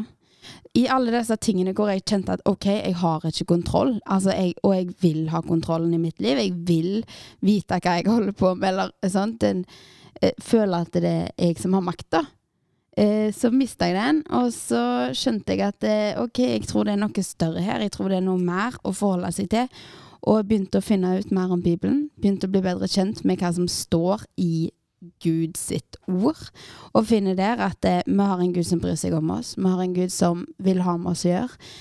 [0.74, 4.54] I alle disse tingene hvor jeg kjente at ok, jeg har ikke kontroll, altså jeg,
[4.64, 6.38] og jeg vil ha kontrollen i mitt liv.
[6.40, 7.02] Jeg vil
[7.44, 9.36] vite hva jeg holder på med, eller sånt.
[9.44, 9.64] Den,
[10.22, 12.22] eh, føler at det er jeg som har makta.
[12.98, 14.82] Eh, så mista jeg den, og så
[15.14, 17.84] skjønte jeg at eh, ok, jeg tror det er noe større her.
[17.84, 19.70] Jeg tror det er noe mer å forholde seg til.
[20.28, 22.08] Og begynte å finne ut mer om Bibelen.
[22.20, 24.68] Begynte å bli bedre kjent med hva som står i
[25.22, 26.42] Gud sitt ord.
[26.92, 29.54] Og finne der at eh, vi har en Gud som bryr seg om oss.
[29.56, 31.72] Vi har en Gud som vil ha med oss å gjøre.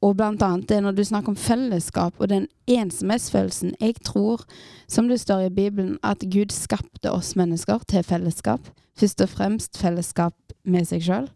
[0.00, 3.74] Og blant annet det når du snakker om fellesskap og den ensomhetsfølelsen.
[3.80, 4.46] Jeg tror,
[4.88, 8.64] som det står i Bibelen, at Gud skapte oss mennesker til fellesskap.
[8.96, 11.28] Først og fremst fellesskap med seg sjøl.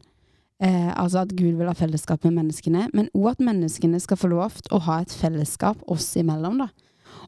[0.64, 4.31] Eh, altså at Gud vil ha fellesskap med menneskene, men òg at menneskene skal få
[4.33, 6.62] lov til å ha et fellesskap oss imellom.
[6.62, 6.68] da.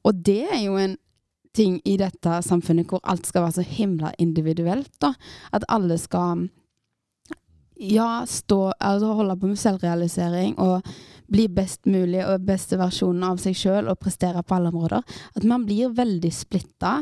[0.04, 0.96] Og det er jo en
[1.56, 4.92] ting i dette samfunnet hvor alt skal være så himla individuelt.
[5.00, 5.12] da.
[5.52, 6.48] At alle skal
[7.76, 10.86] ja, stå, altså holde på med selvrealisering og
[11.32, 15.04] bli best mulig og beste versjonen av seg sjøl og prestere på alle områder.
[15.36, 17.00] At man blir veldig splitta.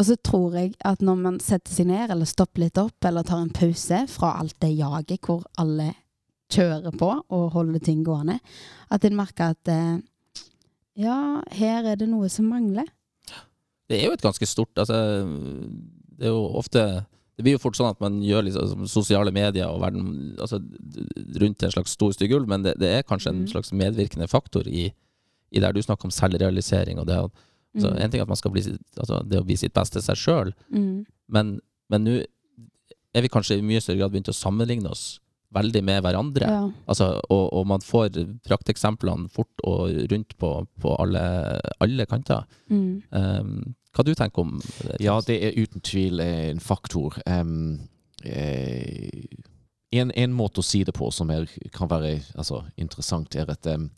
[0.00, 3.26] Og så tror jeg at når man setter seg ned, eller stopper litt opp, eller
[3.26, 5.90] tar en pause fra alt det jaget hvor alle
[6.50, 8.38] kjører på og holder ting gående,
[8.90, 10.00] at en merker at eh,
[10.98, 12.88] ja, her er det noe som mangler.
[13.90, 14.94] Det er jo et ganske stort altså,
[16.14, 16.82] Det er jo ofte
[17.40, 20.58] Det blir jo fort sånn at man gjør liksom sosiale medier og verden altså,
[21.40, 23.48] rundt en slags stor stygg ulv, men det, det er kanskje en Mhm.
[23.54, 24.90] slags medvirkende faktor i,
[25.50, 26.98] i der du snakker om selvrealisering.
[27.00, 27.30] og det, altså,
[27.72, 28.00] Mm.
[28.02, 28.62] En ting er at man skal bli
[28.98, 31.06] altså, det å bli sitt beste seg sjøl, Mm.
[31.28, 32.24] men men nå
[33.14, 35.20] er vi kanskje i mye større grad begynt å sammenligne oss
[35.54, 36.46] veldig med hverandre.
[36.46, 36.70] Ja.
[36.88, 38.10] Altså, og, og man får
[38.46, 42.44] prakteksemplene fort og rundt på, på alle, alle kanter.
[42.70, 43.02] Mm.
[43.10, 44.98] Um, hva du tenker om det?
[45.02, 47.16] Ja, det er uten tvil eh, en faktor.
[47.26, 47.88] Um,
[48.24, 49.26] eh,
[49.90, 53.66] en, en måte å si det på som er, kan være altså, interessant, er at
[53.66, 53.88] eh,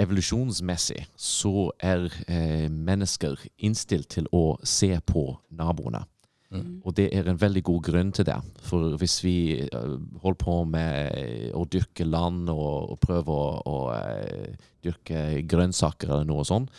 [0.00, 6.02] evolusjonsmessig så er eh, mennesker innstilt til å se på naboene.
[6.50, 6.80] Mm.
[6.84, 8.36] Og det er en veldig god grunn til det.
[8.64, 13.76] For hvis vi eh, holder på med å dyrke land og, og prøve å, å
[13.98, 16.72] eh, dyrke grønnsaker eller noe sånt,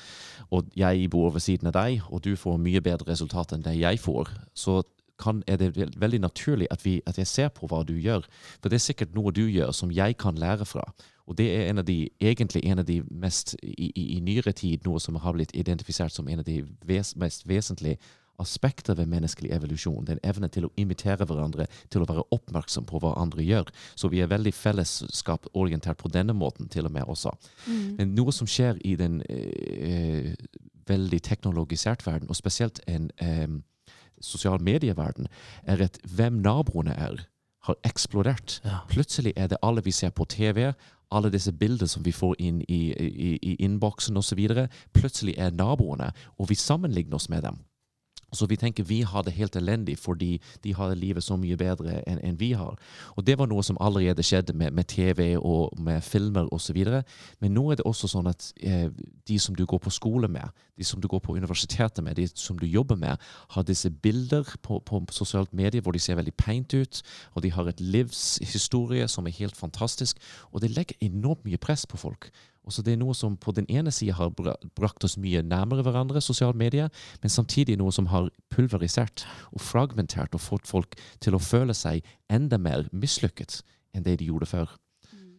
[0.49, 3.75] og jeg bor ved siden av deg, og du får mye bedre resultat enn det
[3.77, 4.81] jeg får, så
[5.19, 8.25] kan, er det veldig naturlig at, vi, at jeg ser på hva du gjør.
[8.61, 10.87] For det er sikkert noe du gjør som jeg kan lære fra.
[11.29, 14.81] Og det er en de, egentlig en av de mest i, i, i nyere tid,
[14.87, 17.99] noe som har blitt identifisert som en av de ves, mest vesentlige
[18.39, 20.05] aspekter ved menneskelig evolusjon.
[20.07, 23.71] Den evnen til å imitere hverandre, til å være oppmerksom på hva andre gjør.
[23.95, 27.33] Så vi er veldig fellesskaporientert på denne måten, til og med også.
[27.67, 27.95] Mm.
[27.97, 30.33] Men noe som skjer i den eh,
[30.89, 33.49] veldig teknologisert verden, og spesielt en eh,
[34.21, 35.27] sosial medieverden,
[35.63, 37.25] er at hvem naboene er,
[37.67, 38.61] har eksplodert.
[38.65, 38.83] Ja.
[38.89, 40.71] Plutselig er det alle vi ser på TV,
[41.11, 44.41] alle disse bildene som vi får inn i, i, i innboksen osv.,
[44.93, 47.59] plutselig er naboene, og vi sammenligner oss med dem.
[48.31, 52.01] Så vi tenker vi har det helt elendig fordi de har livet så mye bedre
[52.07, 52.77] enn en vi har.
[53.17, 56.79] Og det var noe som allerede skjedde med, med TV og med filmer osv.
[57.39, 58.89] Men nå er det også sånn at eh,
[59.27, 62.27] de som du går på skole med, de som du går på universitetet med, de
[62.35, 63.17] som du jobber med,
[63.55, 67.01] har disse bilder på, på sosialt medie hvor de ser veldig pent ut,
[67.35, 70.19] og de har et livshistorie som er helt fantastisk.
[70.51, 72.29] Og det legger enormt mye press på folk.
[72.65, 74.29] Og så Det er noe som på den ene sida har
[74.75, 76.89] brakt oss mye nærmere hverandre, sosiale medier,
[77.21, 82.03] men samtidig noe som har pulverisert og fragmentert og fått folk til å føle seg
[82.29, 83.61] enda mer mislykket
[83.95, 84.67] enn det de gjorde før.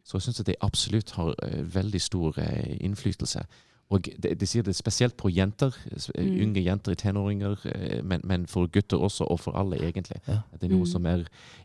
[0.04, 3.44] Så jeg syns det absolutt har eh, veldig stor eh, innflytelse.
[3.90, 6.40] Og de, de sier det spesielt på jenter, eh, Mm.
[6.48, 10.20] unge jenter, tenåringer, eh, men, men for gutter også, og for alle, egentlig.
[10.26, 10.40] Ja.
[10.58, 10.86] Det er noe Mm.
[10.86, 11.24] som er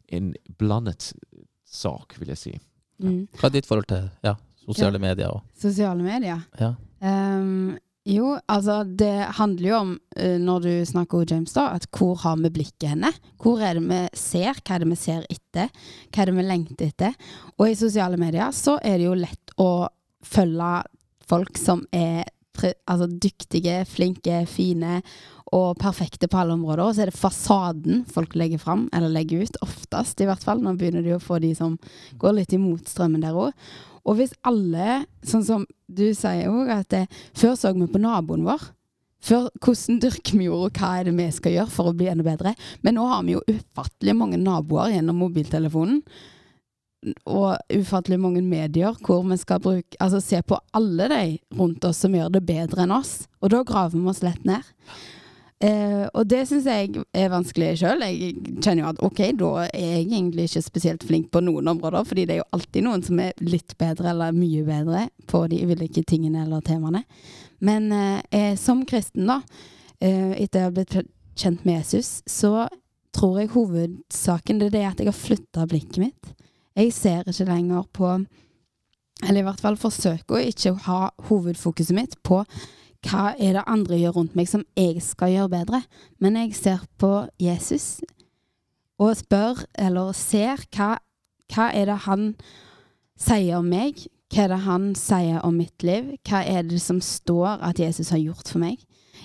[0.10, 1.14] en blandet
[1.66, 2.60] sak, vil jeg si.
[3.00, 3.10] Ja.
[3.40, 4.36] Hva er ditt forhold til ja,
[4.68, 5.32] sosiale medier?
[5.32, 5.42] òg.
[5.62, 6.46] Sosiale medier.
[6.60, 6.76] ja.
[7.06, 7.76] Um,
[8.06, 12.20] jo, altså det handler jo om, eh, når du snakker om James, da, at hvor
[12.22, 13.10] har vi blikket henne?
[13.42, 14.60] Hvor er det vi ser?
[14.62, 15.72] Hva er det vi ser etter?
[16.14, 17.16] Hva er det vi lengter etter?
[17.58, 19.88] Og i sosiale medier så er det jo lett å
[20.22, 20.76] følge
[21.26, 22.30] folk som er
[22.86, 25.02] altså dyktige, flinke, fine
[25.56, 26.84] og perfekte på alle områder.
[26.86, 30.62] Og så er det fasaden folk legger fram, eller legger ut, oftest i hvert fall.
[30.62, 31.74] Nå begynner de å få de som
[32.22, 33.68] går litt imot strømmen der òg.
[34.06, 37.06] Og hvis alle, sånn som du sier òg, at det,
[37.38, 38.70] før så vi på naboen vår.
[39.26, 42.12] Før, hvordan dyrker vi jord, og hva er det vi skal gjøre for å bli
[42.12, 42.54] enda bedre?
[42.86, 46.04] Men nå har vi jo ufattelig mange naboer gjennom mobiltelefonen.
[47.30, 51.24] Og ufattelig mange medier hvor vi skal bruke, altså se på alle de
[51.58, 53.26] rundt oss som gjør det bedre enn oss.
[53.42, 54.74] Og da graver vi oss lett ned.
[55.64, 58.04] Eh, og det syns jeg er vanskelig sjøl.
[58.04, 62.04] Jeg kjenner jo at ok, da er jeg egentlig ikke spesielt flink på noen områder,
[62.08, 65.62] fordi det er jo alltid noen som er litt bedre eller mye bedre på de
[65.64, 67.06] ulike tingene eller temaene.
[67.64, 69.42] Men eh, eh, som kristen, da,
[70.04, 70.98] eh, etter jeg har blitt
[71.40, 72.68] kjent med Jesus, så
[73.16, 76.34] tror jeg hovedsaken det er det at jeg har flytta blikket mitt.
[76.76, 78.18] Jeg ser ikke lenger på
[79.24, 80.98] Eller i hvert fall forsøker å ikke ha
[81.30, 82.42] hovedfokuset mitt på
[83.06, 85.82] hva er det andre gjør rundt meg som jeg skal gjøre bedre.
[86.20, 88.02] Men jeg ser på Jesus
[89.02, 90.96] og spør, eller ser, hva,
[91.52, 92.30] hva er det han
[93.20, 94.06] sier om meg?
[94.32, 96.14] Hva er det han sier om mitt liv?
[96.28, 98.80] Hva er det som står at Jesus har gjort for meg?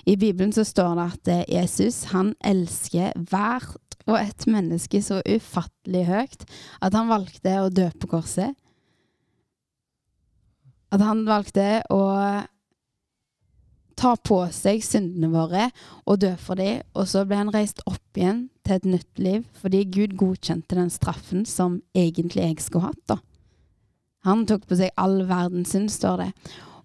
[0.05, 5.19] I Bibelen så står det at eh, Jesus han elsker hvert og et menneske så
[5.29, 6.45] ufattelig høyt
[6.81, 8.55] at han valgte å dø på korset.
[10.91, 12.01] At han valgte å
[14.01, 15.67] ta på seg syndene våre
[16.09, 19.45] og dø for dem, og så ble han reist opp igjen til et nytt liv,
[19.61, 23.03] fordi Gud godkjente den straffen som egentlig jeg skulle hatt.
[23.07, 23.19] da.
[24.25, 26.31] Han tok på seg all verdens synd, står det.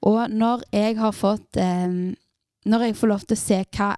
[0.06, 2.12] Og når jeg har fått eh,
[2.66, 3.92] Når jeg får lov til å se hva,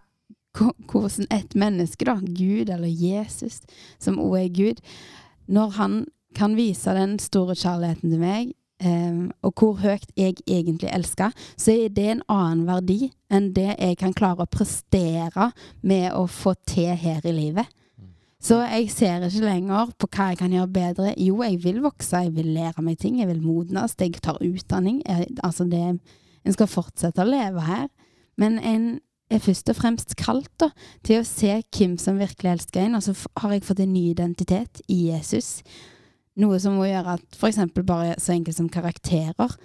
[0.92, 3.62] hvordan et menneske, da, Gud eller Jesus,
[3.96, 4.83] som òg er Gud,
[5.48, 5.94] når han
[6.37, 8.50] kan vise den store kjærligheten til meg,
[8.81, 13.73] eh, og hvor høyt jeg egentlig elsker, så er det en annen verdi enn det
[13.75, 15.51] jeg kan klare å prestere
[15.83, 17.69] med å få til her i livet.
[18.38, 21.14] Så jeg ser ikke lenger på hva jeg kan gjøre bedre.
[21.19, 25.03] Jo, jeg vil vokse, jeg vil lære meg ting, jeg vil modnes, jeg tar utdanning.
[25.03, 25.83] Jeg, altså det,
[26.47, 27.88] en skal fortsette å leve her.
[28.38, 28.88] Men en
[29.29, 30.71] er først og fremst kalt da,
[31.05, 34.07] til å se hvem som virkelig elsker en, og så har jeg fått en ny
[34.14, 35.59] identitet i Jesus.
[36.38, 39.57] Noe som må gjøre at for eksempel bare så enkelt som karakterer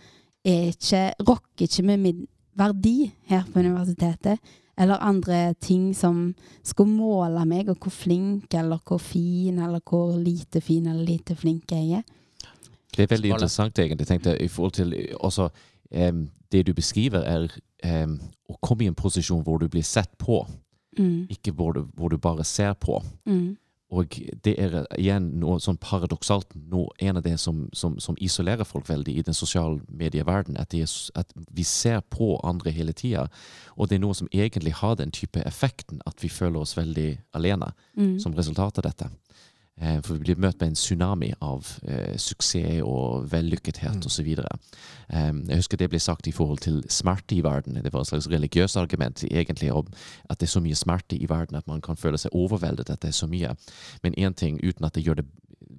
[0.44, 2.24] er ikke, rokker ikke med min
[2.58, 4.42] verdi her på universitetet,
[4.78, 6.34] eller andre ting som
[6.66, 11.38] skulle måle meg, og hvor flink eller hvor fin eller hvor lite fin eller lite
[11.38, 12.04] flink jeg er.
[12.94, 14.08] Det er veldig interessant, egentlig.
[14.08, 15.50] tenkte jeg, i forhold til også,
[16.10, 20.12] um, Det du beskriver, er um, å komme i en posisjon hvor du blir sett
[20.18, 20.46] på,
[20.98, 23.04] Mm, ikke hvor du, hvor du bare ser på.
[23.26, 23.58] mm,
[23.94, 28.66] Og det er igjen noe sånn paradoksalt noe, en av det som, som, som isolerer
[28.66, 33.28] folk veldig i den sosiale medieverdenen, at, er at vi ser på andre hele tida.
[33.78, 37.10] Og det er noe som egentlig har den type effekten at vi føler oss veldig
[37.38, 39.12] alene mm, som resultat av dette.
[39.82, 44.06] Eh, For vi blir møtt med en tsunami av eh, suksess og vellykkethet Mm.
[44.06, 44.28] osv.
[45.14, 47.76] Um, jeg husker det ble sagt i forhold til smerte i verden.
[47.84, 49.88] Det var et slags religiøst argument egentlig om
[50.30, 53.02] at det er så mye smerte i verden at man kan føle seg overveldet at
[53.02, 53.56] det er så mye.
[54.04, 55.26] Men én ting, uten at det gjør det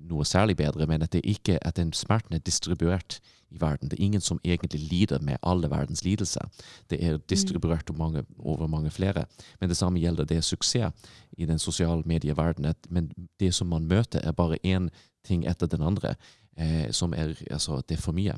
[0.08, 3.88] noe særlig bedre, men at, det ikke, at den smerten er distribuert i verden.
[3.88, 6.48] Det er ingen som egentlig lider med alle verdens lidelser.
[6.90, 9.24] Det er distribuert over mange, over mange flere.
[9.60, 10.92] Men det samme gjelder det suksess
[11.38, 12.74] i den sosiale medieverdenen.
[12.90, 14.88] Men det som man møter, er bare én
[15.24, 16.14] ting etter den andre.
[16.56, 18.34] eh, som er Altså, det er for mye.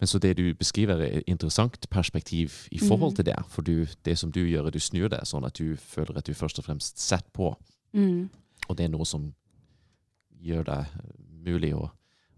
[0.00, 3.16] Men så det du beskriver, er et interessant perspektiv i forhold Mm.
[3.16, 3.34] til det.
[3.48, 6.26] For du, det som du gjør, er du snur det, sånn at du føler at
[6.26, 7.54] du først og fremst setter på.
[7.92, 8.28] Mm.
[8.68, 9.34] Og det er noe som
[10.42, 10.80] gjør det
[11.44, 11.88] mulig å,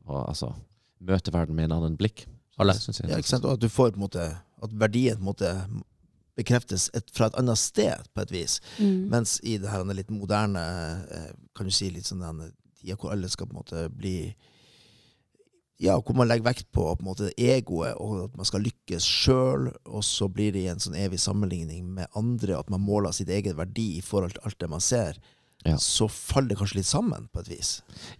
[0.06, 0.52] å altså,
[0.98, 2.26] møte verden med en annen blikk.
[2.58, 2.72] Alle.
[2.72, 3.44] jeg Ja, ikke sant?
[3.44, 4.22] Og at du får på en måte
[4.64, 5.50] At verdien på en måte
[6.36, 8.58] bekreftes et, fra et annet sted, på et vis.
[8.76, 9.08] Mm.
[9.12, 10.62] Mens i det her litt moderne,
[11.12, 14.18] eh, kan du si litt sånn den tida hvor alle skal på en måte bli
[15.76, 19.04] Ja, hvor man legger vekt på på en måte egoet, og at man skal lykkes
[19.04, 23.12] sjøl, og så blir det i en sånn evig sammenligning med andre, at man måler
[23.12, 25.20] sitt egen verdi i forhold til alt det man ser.
[25.66, 25.76] Ja.
[25.82, 27.70] Så faller det kanskje litt sammen, på et vis.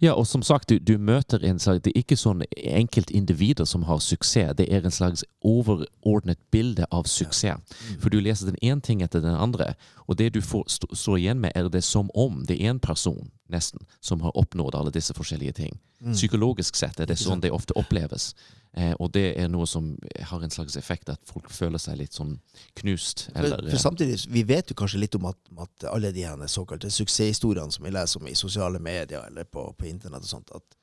[0.03, 3.85] Ja, og som sagt, du, du møter en slags Det er ikke sånn enkeltindivider som
[3.87, 7.61] har suksess, det er en slags overordnet bilde av suksess.
[8.01, 9.73] For du leser den ene ting etter den andre,
[10.07, 12.83] og det du får, st står igjen med, er det som om det er en
[12.83, 15.79] person, nesten, som har oppnådd alle disse forskjellige ting.
[16.13, 18.33] Psykologisk sett er det sånn det ofte oppleves.
[18.77, 19.89] Eh, og det er noe som
[20.29, 22.35] har en slags effekt, at folk føler seg litt sånn
[22.77, 23.27] knust.
[23.31, 26.43] For, Eller, for samtidig, vi vet jo kanskje litt om at, at alle de her
[26.51, 30.53] såkalte suksesshistoriene som vi leser om i sosiale medier eller på, på internett og sånt,
[30.53, 30.77] at,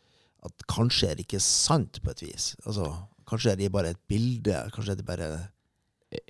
[0.48, 2.50] at kanskje er det ikke sant på et vis.
[2.64, 2.90] Altså,
[3.31, 5.31] kanskje er det bare et bilde, kanskje er det bare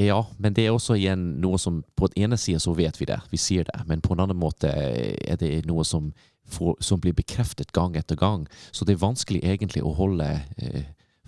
[0.01, 3.09] Ja, men det er også igjen noe som På den ene sida så vet vi
[3.09, 6.13] det, vi sier det, men på en annen måte er det noe som,
[6.51, 8.47] får, som blir bekreftet gang etter gang.
[8.73, 10.85] Så det er vanskelig egentlig å holde eh,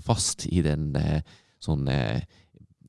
[0.07, 1.23] fast i den eh,
[1.63, 2.23] sånn eh,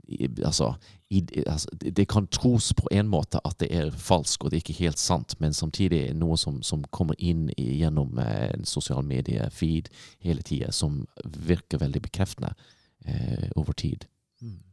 [0.08, 0.73] i, altså,
[1.10, 4.63] i, altså det, kan tros på en måte at det er falsk og det er
[4.63, 8.77] ikke helt sant, men samtidig er noe som, som kommer inn i, gjennom eh, sosiale
[8.77, 9.89] sosial medie-feed
[10.23, 12.53] hele tida, som virker veldig bekreftende
[13.06, 14.08] eh, over tid,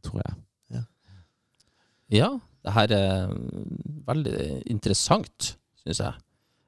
[0.05, 0.44] tror jeg.
[2.13, 4.39] Ja, det her er mm, veldig
[4.71, 6.21] interessant, syns jeg.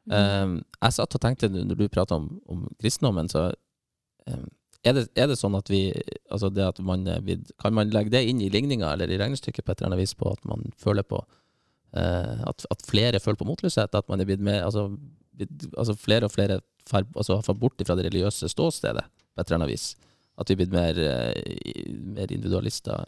[0.08, 3.50] Um, jeg satt og tenkte når du prata om, om kristendommen, så
[4.30, 4.46] um,
[4.88, 5.90] er, det, er det sånn at vi
[6.32, 7.04] altså det at man
[7.60, 10.16] Kan man legge det inn i ligninga eller i regnestykket på et eller annet vis
[10.16, 11.20] på at man føler på
[11.98, 13.96] eh, at, at flere føler på motløshet?
[13.98, 14.88] At man er blitt med altså,
[15.36, 16.62] blitt, altså flere og flere
[16.94, 19.90] altså, har fått bort fra det religiøse ståstedet på et eller annet vis?
[20.38, 23.04] At vi er blitt mer, eh, mer individualister?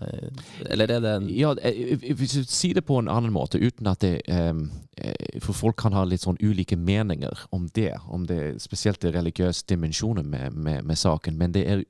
[0.66, 4.22] Eller er det en Ja, eh, sier det på en annen måte, uten at det
[4.28, 9.02] ehm, eh, For folk kan ha litt sånn ulike meninger om det, om det spesielt
[9.02, 11.38] det religiøse dimensjonen med, med, med saken.
[11.38, 11.84] Men det er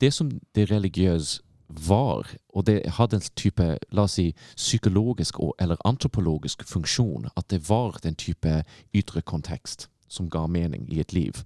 [0.00, 5.54] det som det religiøse var, og det hadde en type, la oss si, psykologisk og,
[5.58, 8.62] eller antropologisk funksjon, at det var den type
[8.94, 11.42] ytre kontekst som ga mening i et liv.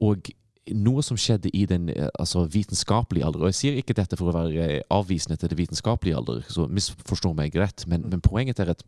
[0.00, 0.30] Og
[0.72, 4.30] noe som skjedde i den eh, altså, vitenskapelige alder, og jeg sier ikke dette for
[4.30, 8.62] å være eh, avvisende til det vitenskapelige alder, så misforstå meg rett, men, men poenget
[8.62, 8.84] er at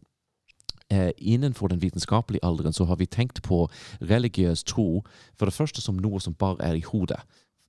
[0.91, 3.67] eh, innenfor den vitenskapelige alderen så har vi tenkt på
[4.01, 5.03] religiøs tro
[5.37, 7.21] for det første som noe som bare er i hodet.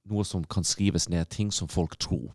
[0.08, 2.32] Noe som kan skrives ned, ting som folk tror.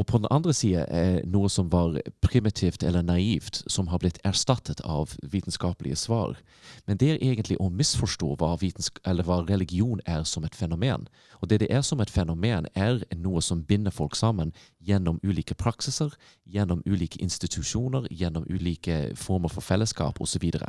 [0.00, 4.20] Og på den andre sida er noe som var primitivt eller naivt, som har blitt
[4.24, 6.38] erstattet av vitenskapelige svar.
[6.86, 11.04] Men det er egentlig å misforstå hva, hva religion er som et fenomen.
[11.40, 15.54] Og det det er som et fenomen, er noe som binder folk sammen gjennom ulike
[15.54, 16.14] praksiser,
[16.48, 20.30] gjennom ulike institusjoner, gjennom ulike former for fellesskap osv.
[20.30, 20.68] Så, videre.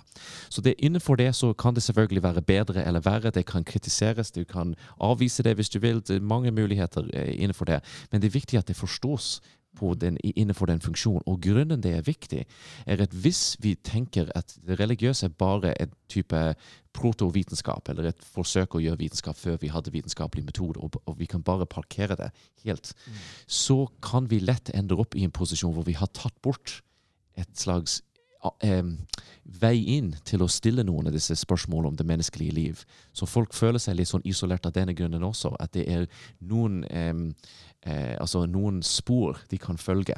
[0.50, 3.32] så det, innenfor det så kan det selvfølgelig være bedre eller verre.
[3.32, 6.02] Det kan kritiseres, du kan avvise det hvis du vil.
[6.02, 7.80] Det er mange muligheter eh, innenfor det.
[8.12, 9.21] Men det er viktig at det forstås
[9.78, 11.24] på den, innenfor den funksjonen.
[11.26, 12.44] Og grunnen det er viktig,
[12.86, 16.42] er at hvis vi tenker at det religiøse er bare et type
[16.94, 21.30] protovitenskap, eller et forsøk å gjøre vitenskap før vi hadde vitenskapelig metode, og, og vi
[21.32, 22.32] kan bare parkere det
[22.66, 22.94] helt,
[23.48, 26.82] så kan vi lett ende opp i en posisjon hvor vi har tatt bort
[27.40, 28.02] et slags
[29.62, 32.84] vei inn til å stille noen av disse spørsmålene om det menneskelige liv.
[33.14, 35.54] Så folk føler seg litt sånn isolert av denne grunnen også.
[35.60, 36.08] At det er
[36.40, 40.18] noen, eh, altså noen spor de kan følge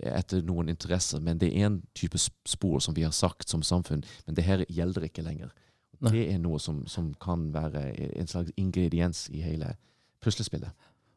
[0.00, 4.04] etter noen interesser, men det er en type spor som vi har sagt som samfunn,
[4.26, 5.50] men det her gjelder ikke lenger.
[6.04, 9.76] Det er noe som, som kan være en slags ingrediens i hele
[10.20, 10.70] puslespillet.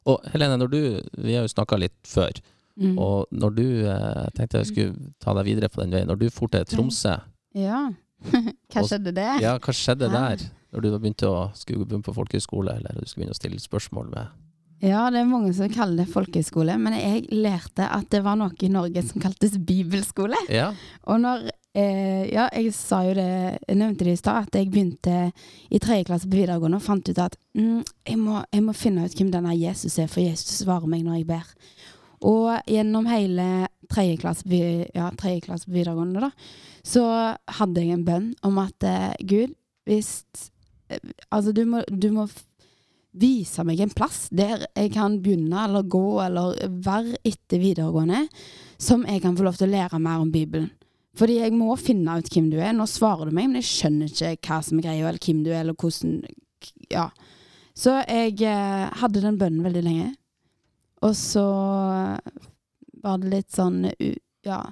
[0.08, 2.32] Og Helene, du, vi har jo snakka litt før,
[2.78, 2.98] Mm.
[3.02, 6.28] og når du eh, tenkte jeg skulle ta deg videre på den veien, når du
[6.30, 7.16] for til Tromsø,
[7.58, 7.88] Ja.
[8.74, 9.40] Hva skjedde der?
[9.42, 10.28] ja, hva skjedde Ja.
[10.36, 10.44] der?
[10.74, 14.10] Når du begynte å skulle begynne på folkehøyskole, eller du skulle begynne å stille spørsmål
[14.14, 14.28] med
[14.84, 18.54] Ja, det er mange som kaller det folkehøyskole, men jeg lærte at det var noe
[18.62, 20.38] i Norge som kaltes bibelskole.
[20.54, 20.74] Ja,
[21.08, 23.26] Og når eh, Ja, jeg sa jo det,
[23.68, 25.32] jeg nevnte det i stad, at jeg begynte
[25.72, 29.06] i tredje klasse på videregående og fant ut at mm, jeg, må, jeg må finne
[29.06, 31.54] ut hvem denne Jesus er, for Jesus svarer meg når jeg ber.
[32.26, 34.62] Og gjennom hele tredje klasse,
[34.96, 36.32] ja, klasse på videregående, da,
[36.88, 37.06] så
[37.60, 39.56] hadde jeg en bønn om at eh, Gud,
[39.88, 40.22] hvis
[40.90, 42.26] eh, Altså, du må, du må
[43.18, 48.26] vise meg en plass der jeg kan begynne eller gå eller være etter videregående,
[48.80, 50.70] som jeg kan få lov til å lære mer om Bibelen.
[51.18, 52.76] Fordi jeg må finne ut hvem du er.
[52.78, 55.52] Nå svarer du meg, men jeg skjønner ikke hva som er greia, eller hvem du
[55.52, 56.22] er, eller hvordan
[56.94, 57.10] Ja.
[57.78, 60.08] Så jeg eh, hadde den bønnen veldig lenge.
[61.06, 61.46] Og så
[63.04, 63.86] var det litt sånn
[64.48, 64.66] Ja.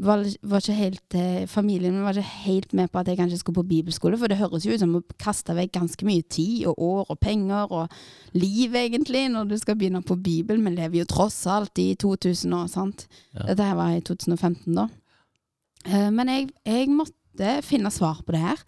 [0.00, 3.58] Var, var ikke helt eh, Familien var ikke helt med på at jeg kanskje skulle
[3.58, 6.80] på bibelskole, for det høres jo ut som å kaste vekk ganske mye tid og
[6.80, 7.92] år og penger og
[8.32, 10.62] liv, egentlig, når du skal begynne på Bibel.
[10.64, 13.04] Vi lever jo tross alt i 2000 år, sant.
[13.34, 13.50] Ja.
[13.50, 14.86] Dette her var i 2015, da.
[15.84, 18.64] Eh, men jeg, jeg måtte finne svar på det her.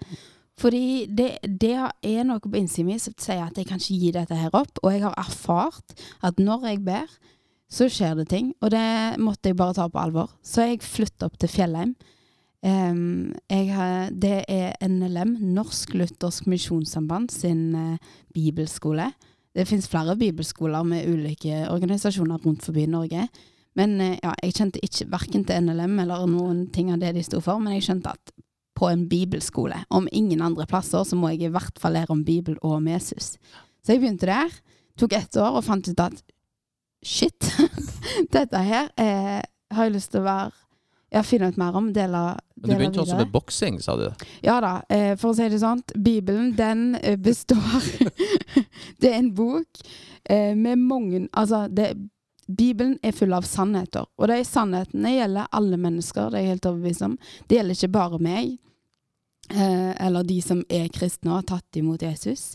[0.62, 4.10] Fordi det, det er noe på innsiden min som sier at jeg kan ikke gi
[4.14, 4.78] dette her opp.
[4.84, 7.16] Og jeg har erfart at når jeg ber,
[7.72, 8.52] så skjer det ting.
[8.62, 8.86] Og det
[9.22, 10.30] måtte jeg bare ta på alvor.
[10.44, 11.96] Så jeg flytta opp til Fjellheim.
[12.62, 19.08] Um, har, det er NLM, Norsk Luthersk Misjonssamband sin uh, bibelskole.
[19.52, 23.26] Det finnes flere bibelskoler med ulike organisasjoner rundt forbi Norge.
[23.76, 27.24] Men eh, ja, jeg kjente ikke verken til NLM eller noen ting av det de
[27.24, 28.32] sto for, men jeg skjønte at
[28.78, 32.24] på en bibelskole, om ingen andre plasser, så må jeg i hvert fall lære om
[32.24, 33.36] Bibel og om Jesus.
[33.82, 34.52] Så jeg begynte der,
[34.98, 36.22] tok ett år og fant ut at
[37.04, 37.52] shit,
[38.36, 39.40] dette her eh,
[39.72, 40.50] har jeg lyst til å være
[41.12, 42.20] ja, finne ut mer om, dele,
[42.56, 44.06] Men du dele begynte også med boksing, sa du.
[44.44, 45.82] Ja da, eh, for å si det sånn.
[45.92, 47.60] Bibelen, den eh, består
[49.00, 49.82] Det er en bok
[50.24, 51.92] eh, med mange Altså, det,
[52.59, 54.07] Bibelen er full av sannheter.
[54.18, 57.16] Og de sannhetene gjelder alle mennesker, det er jeg helt overbevist om.
[57.48, 58.55] Det gjelder ikke bare meg,
[59.50, 62.53] eh, eller de som er kristne og har tatt imot Jesus.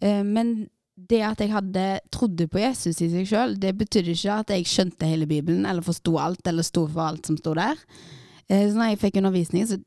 [0.00, 0.68] Eh, men
[1.10, 4.68] det at jeg hadde trodde på Jesus i seg sjøl, det betydde ikke at jeg
[4.68, 7.78] skjønte hele Bibelen, eller forsto alt, eller sto for alt som sto der.
[8.48, 9.80] Eh, så når jeg fikk undervisning, så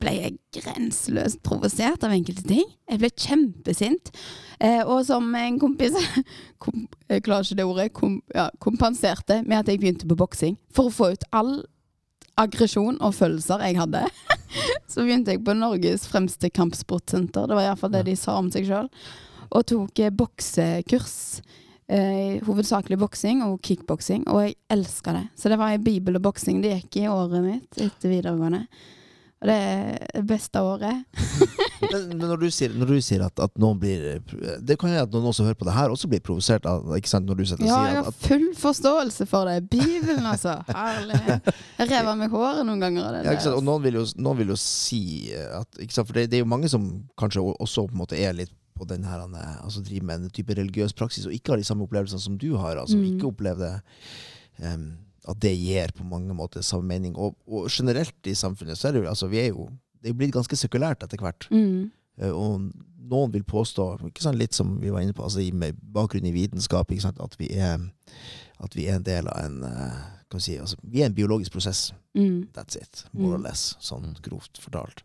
[0.00, 2.64] ble jeg grenseløst provosert av enkelte ting.
[2.88, 4.12] Jeg ble kjempesint.
[4.62, 5.96] Eh, og som en kompis
[6.62, 7.88] kom, Jeg klarer ikke det ordet.
[7.96, 10.56] Kom, ja, kompenserte med at jeg begynte på boksing.
[10.72, 11.58] For å få ut all
[12.40, 14.06] aggresjon og følelser jeg hadde.
[14.90, 17.48] Så begynte jeg på Norges fremste kampsportsenter.
[17.48, 18.88] Det var iallfall det de sa om seg sjøl.
[19.52, 21.18] Og tok eh, boksekurs.
[21.92, 25.26] Eh, hovedsakelig boksing og kickboksing, og jeg elska det.
[25.36, 28.62] Så det var ei bibel og boksing det gikk i året mitt etter videregående.
[29.42, 31.02] Og det er det beste året.
[31.82, 34.20] Men, men når du sier, når du sier at, at noen blir
[34.62, 37.10] Det kan hende at noen som hører på det her, også blir provosert av ikke
[37.10, 39.56] sant, når du sitter og Ja, jeg sier har at, at full forståelse for det.
[39.72, 40.54] Bibelen, altså.
[40.70, 41.50] Herlighet.
[41.80, 43.34] Jeg rev av meg håret noen ganger av det.
[43.34, 43.52] ja?
[43.58, 45.02] Og noen vil, jo, noen vil jo si
[45.34, 46.06] at ikke sant?
[46.12, 46.86] For det, det er jo mange som
[47.18, 50.32] kanskje også på en måte er litt på den her eh, Altså driver med en
[50.38, 52.78] type religiøs praksis og ikke har de samme opplevelsene som du har.
[52.80, 53.08] Altså Mm.
[53.16, 53.74] ikke opplevde
[54.62, 54.92] em,
[55.28, 57.14] at det gir på mange måter samme mening.
[57.16, 59.68] Og, og generelt i samfunnet så er det jo altså vi er jo
[60.02, 61.46] det er blitt ganske sekulært etter hvert.
[61.54, 61.90] Mm.
[62.18, 62.64] Eh, Og
[63.12, 66.32] noen vil påstå, ikke sant, litt som vi var inne på, altså med bakgrunn i
[66.34, 67.78] vitenskap, ikke sant, at, vi er,
[68.58, 70.00] at vi er en del av en eh,
[70.30, 71.92] kan vi si, altså, Vi er en biologisk prosess.
[72.18, 72.48] Mm.
[72.56, 73.04] That's it.
[73.12, 73.44] More or Mm.
[73.46, 73.76] less.
[73.80, 75.02] Sånn grovt fortalt.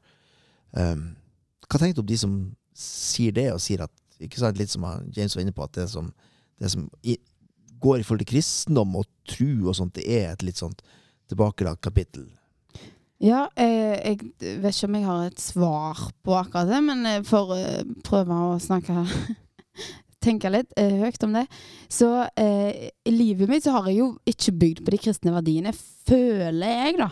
[0.72, 1.16] Um,
[1.70, 2.36] hva tenkte du om de som
[2.74, 3.92] sier det, og sier at
[4.24, 6.14] ikke sant, Litt som James var inne på, at det som,
[6.60, 7.18] det som i,
[7.82, 10.84] går i forhold til kristendom og tru og sånt, det er et litt sånt
[11.28, 12.28] tilbakelagt kapittel.
[13.24, 17.24] Ja, jeg, jeg vet ikke om jeg har et svar på akkurat det, men jeg
[17.26, 19.06] får eh, prøve å snakke
[20.28, 21.46] Tenke litt eh, høyt om det.
[21.94, 22.10] Så
[22.42, 25.72] eh, i livet mitt så har jeg jo ikke bygd på de kristne verdiene,
[26.10, 27.12] føler jeg, da.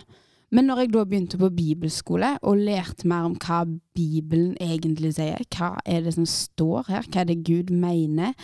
[0.56, 3.64] Men når jeg da begynte på bibelskole og lærte mer om hva
[3.98, 8.36] Bibelen egentlig sier, hva er det som står her, hva er det Gud mener,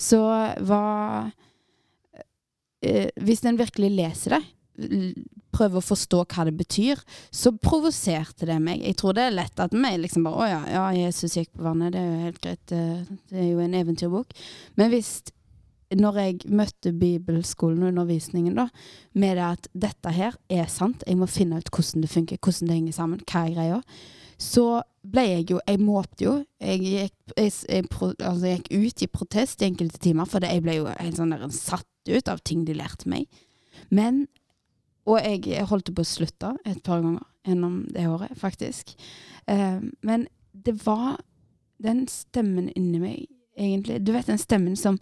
[0.00, 0.22] så
[0.66, 1.34] var eh,
[2.80, 4.44] Hvis en virkelig leser det,
[5.50, 7.00] prøver å forstå hva det betyr,
[7.34, 8.84] så provoserte det meg.
[8.86, 11.66] Jeg tror det er lett at vi liksom bare Å ja, ja, Jesus gikk på
[11.66, 14.32] vannet, det er jo helt greit, det, er jo en eventyrbok.
[14.80, 15.18] Men hvis
[15.98, 18.68] når jeg møtte bibelskolen og undervisningen, da,
[19.18, 22.70] med det at dette her er sant, jeg må finne ut hvordan det funker, hvordan
[22.70, 23.80] det henger sammen, hva er greia,
[24.40, 24.66] så
[25.00, 26.32] ble jeg jo Jeg måpte jo.
[26.60, 30.62] Jeg gikk, jeg, jeg, altså jeg gikk ut i protest i enkelte timer, for jeg
[30.64, 33.26] ble jo helt sånn der satt ut av ting de lærte meg.
[33.90, 34.26] Men
[35.08, 38.92] Og jeg holdt på å slutte et par ganger gjennom det året, faktisk.
[39.48, 41.16] Eh, men det var
[41.82, 43.22] den stemmen inni meg,
[43.56, 44.02] egentlig.
[44.04, 44.98] Du vet den stemmen som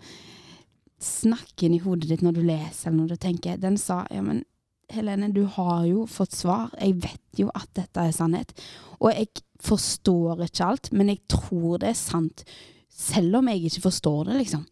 [1.02, 3.58] snakker inn i hodet ditt når du leser eller når du tenker.
[3.60, 4.44] Den sa ja, men
[4.88, 6.70] Helene, du har jo fått svar.
[6.80, 8.54] Jeg vet jo at dette er sannhet.
[9.02, 12.44] Og jeg forstår ikke alt, men jeg tror det er sant.
[12.88, 14.64] Selv om jeg ikke forstår det, liksom.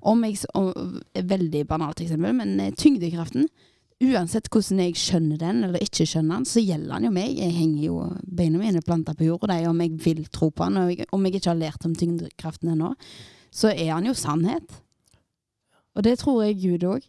[0.00, 3.48] Om jeg, om, veldig banalt eksempel, men eh, tyngdekraften
[3.96, 7.30] Uansett hvordan jeg skjønner den eller ikke skjønner den, så gjelder den jo meg.
[7.40, 7.94] Jeg henger jo
[8.28, 11.24] beina mine planta på jorda, de, om jeg vil tro på den, og jeg, om
[11.24, 12.92] jeg ikke har lært om tyngdekraften ennå.
[13.56, 14.68] så er han jo sannhet.
[15.96, 17.06] Og det tror jeg Gud òg.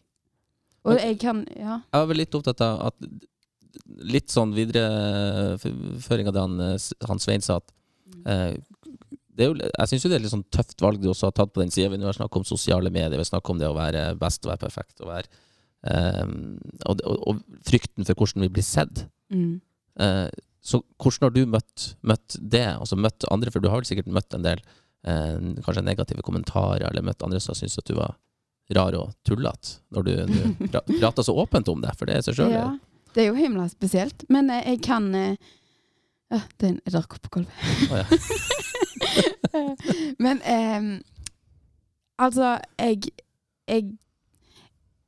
[0.88, 1.82] Og jeg kan Ja.
[1.92, 3.10] Jeg var vel litt opptatt av at
[3.98, 6.78] Litt sånn videreføring av det han, eh,
[7.08, 7.56] han Svein sa.
[7.56, 7.72] At,
[8.26, 8.60] eh, det er
[9.38, 11.52] jo, jeg syns jo det er et litt sånn tøft valg du også har tatt
[11.54, 11.92] på den sida.
[11.92, 14.64] Vi har snakket om sosiale medier, vi snakker om det å være best og være
[14.66, 14.98] perfekt.
[15.02, 15.30] Og, være,
[16.24, 16.58] um,
[16.88, 19.04] og, og, og frykten for hvordan vi blir sett.
[19.34, 19.58] Mm.
[20.00, 20.26] Uh,
[20.64, 22.66] så hvordan har du møtt, møtt det?
[22.74, 26.88] Altså møtt andre, for du har vel sikkert møtt en del uh, kanskje negative kommentarer,
[26.90, 28.16] eller møtt andre som syns at du var
[28.76, 32.36] rar og tullete, når du, du prater så åpent om det, for det er seg
[32.36, 32.52] sjøl.
[32.52, 32.68] Ja,
[33.14, 34.26] det er jo himla spesielt.
[34.32, 35.36] Men eh, jeg kan øh,
[36.28, 37.54] Det er en edderkopp på gulvet.
[37.88, 38.04] Å,
[40.24, 41.00] Men eh,
[42.18, 43.10] altså, jeg,
[43.68, 43.92] jeg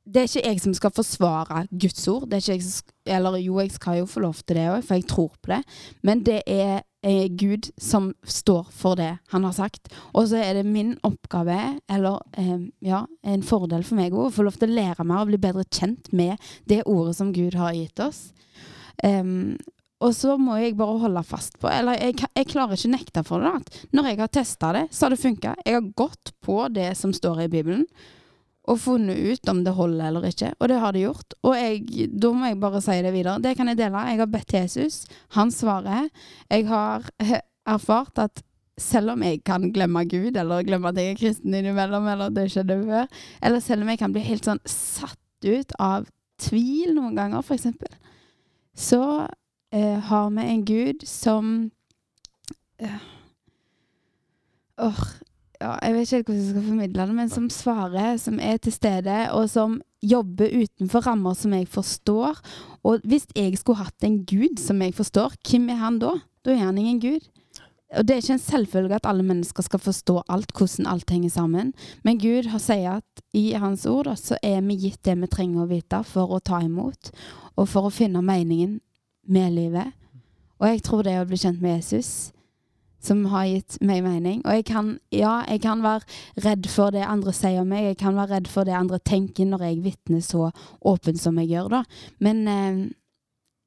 [0.05, 2.29] Det er ikke jeg som skal forsvare Guds ord.
[2.29, 4.97] Det er ikke jeg eller jo, jeg skal jo få lov til det òg, for
[4.97, 5.61] jeg tror på det.
[6.03, 9.91] Men det er eh, Gud som står for det han har sagt.
[10.13, 14.35] Og så er det min oppgave, eller eh, ja, en fordel for meg òg, å
[14.35, 16.37] få lov til å lære meg å bli bedre kjent med
[16.69, 18.29] det ordet som Gud har gitt oss.
[19.03, 19.57] Em,
[20.01, 23.43] og så må jeg bare holde fast på Eller jeg, jeg klarer ikke nekte for
[23.43, 23.83] det.
[23.93, 25.53] Når jeg har testa det, så har det funka.
[25.65, 27.85] Jeg har gått på det som står i Bibelen,
[28.69, 30.51] og funnet ut om det holder eller ikke.
[30.59, 31.35] Og det har det gjort.
[31.45, 33.41] Og jeg, da må jeg bare si det videre.
[33.41, 34.03] Det kan jeg dele.
[34.11, 35.01] Jeg har bedt Jesus.
[35.37, 36.09] Han svarer.
[36.49, 37.09] Jeg har
[37.75, 38.43] erfart at
[38.81, 42.47] selv om jeg kan glemme Gud, eller glemme at jeg er kristen innimellom, eller det
[42.53, 43.09] skjedde før,
[43.43, 46.07] eller selv om jeg kan bli helt sånn satt ut av
[46.41, 47.91] tvil noen ganger, eksempel,
[48.73, 49.27] så
[49.71, 51.71] eh, har vi en Gud som
[52.79, 53.01] eh,
[54.77, 54.97] or,
[55.61, 58.57] ja, jeg vet ikke helt hvordan jeg skal formidle det, men som svarer, som er
[58.57, 62.39] til stede, og som jobber utenfor rammer som jeg forstår.
[62.83, 66.17] Og hvis jeg skulle hatt en gud som jeg forstår, hvem er han da?
[66.45, 67.29] Da er han ingen gud.
[67.91, 71.29] Og det er ikke en selvfølge at alle mennesker skal forstå alt, hvordan alt henger
[71.29, 71.73] sammen.
[72.03, 75.65] Men Gud har sier at i Hans ord så er vi gitt det vi trenger
[75.65, 77.11] å vite for å ta imot,
[77.59, 78.79] og for å finne meningen
[79.27, 79.91] med livet.
[80.61, 82.31] Og jeg tror det å bli kjent med Jesus
[83.01, 84.41] som har gitt meg mening.
[84.45, 86.05] Og jeg kan, ja, jeg kan være
[86.45, 89.49] redd for det andre sier om meg, jeg kan være redd for det andre tenker
[89.49, 90.51] når jeg vitner så
[90.85, 91.81] åpent som jeg gjør, da.
[92.21, 92.81] Men eh,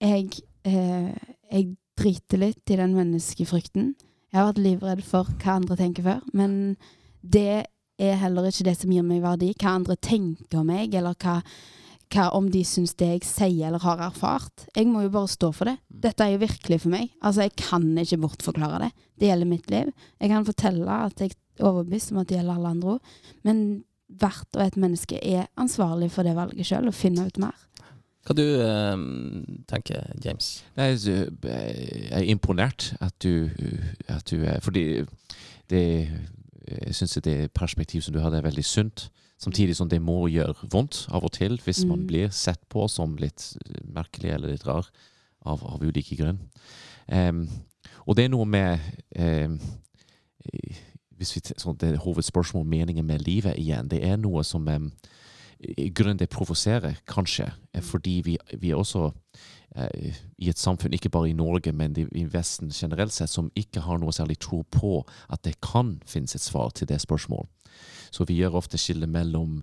[0.05, 1.11] jeg, eh,
[1.51, 3.95] jeg driter litt i den menneskefrykten.
[4.31, 6.77] Jeg har vært livredd for hva andre tenker før, men
[7.23, 7.65] det
[8.03, 9.53] er heller ikke det som gir meg verdi.
[9.59, 11.41] Hva andre tenker om meg, eller hva,
[12.13, 14.67] hva om de syns det jeg sier eller har erfart.
[14.77, 15.79] Jeg må jo bare stå for det.
[15.89, 17.09] Dette er jo virkelig for meg.
[17.23, 18.91] Altså, jeg kan ikke bortforklare det.
[19.21, 19.91] Det gjelder mitt liv.
[20.21, 23.13] Jeg kan fortelle at jeg er overbevist om at det gjelder alle andre òg,
[23.47, 23.85] men
[24.21, 27.55] hvert og et menneske er ansvarlig for det valget sjøl, og finner ut mer.
[28.25, 28.97] Hva du eh,
[29.69, 30.63] tenker, James?
[30.77, 33.51] Jeg er- jeg er imponert at du,
[34.09, 35.05] at du er Fordi
[35.69, 36.09] det
[36.87, 39.11] Jeg syns det perspektiv som du hadde, er veldig sunt.
[39.41, 42.07] Samtidig som det må gjøre vondt av og til hvis man Mm.
[42.07, 44.87] blir sett på som litt merkelig eller litt rar
[45.45, 46.39] av, av ulike grunn.
[47.09, 47.49] Um,
[48.07, 48.79] og det er noe med
[49.17, 49.49] eh,
[51.19, 53.89] hvis vi, sånn, Det er hovedspørsmål meningen med livet igjen.
[53.89, 54.91] Det er noe som um,
[55.95, 59.13] grunnen det provoserer, kanskje, er fordi vi, vi er også
[59.77, 63.81] eh, i et samfunn, ikke bare i Norge, men i, Vesten generelt sett, som ikke
[63.81, 67.47] har noe særlig tro på at det kan finnes et svar til det spørsmål.
[68.15, 69.63] Så vi gjør ofte skille mellom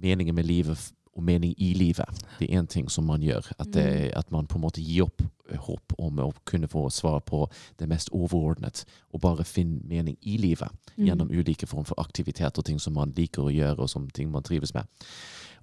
[0.00, 2.08] meningen med livet og mening i livet.
[2.38, 3.46] Det er én ting som man gjør.
[3.58, 6.90] At, det, at man på en måte gir opp eh, håp om å kunne få
[6.92, 7.46] svar på
[7.80, 11.04] det mest overordnet, og bare finne mening i livet Mm.
[11.06, 14.30] gjennom ulike former for aktivitet og ting som man liker å gjøre, og som ting
[14.32, 14.84] man trives med.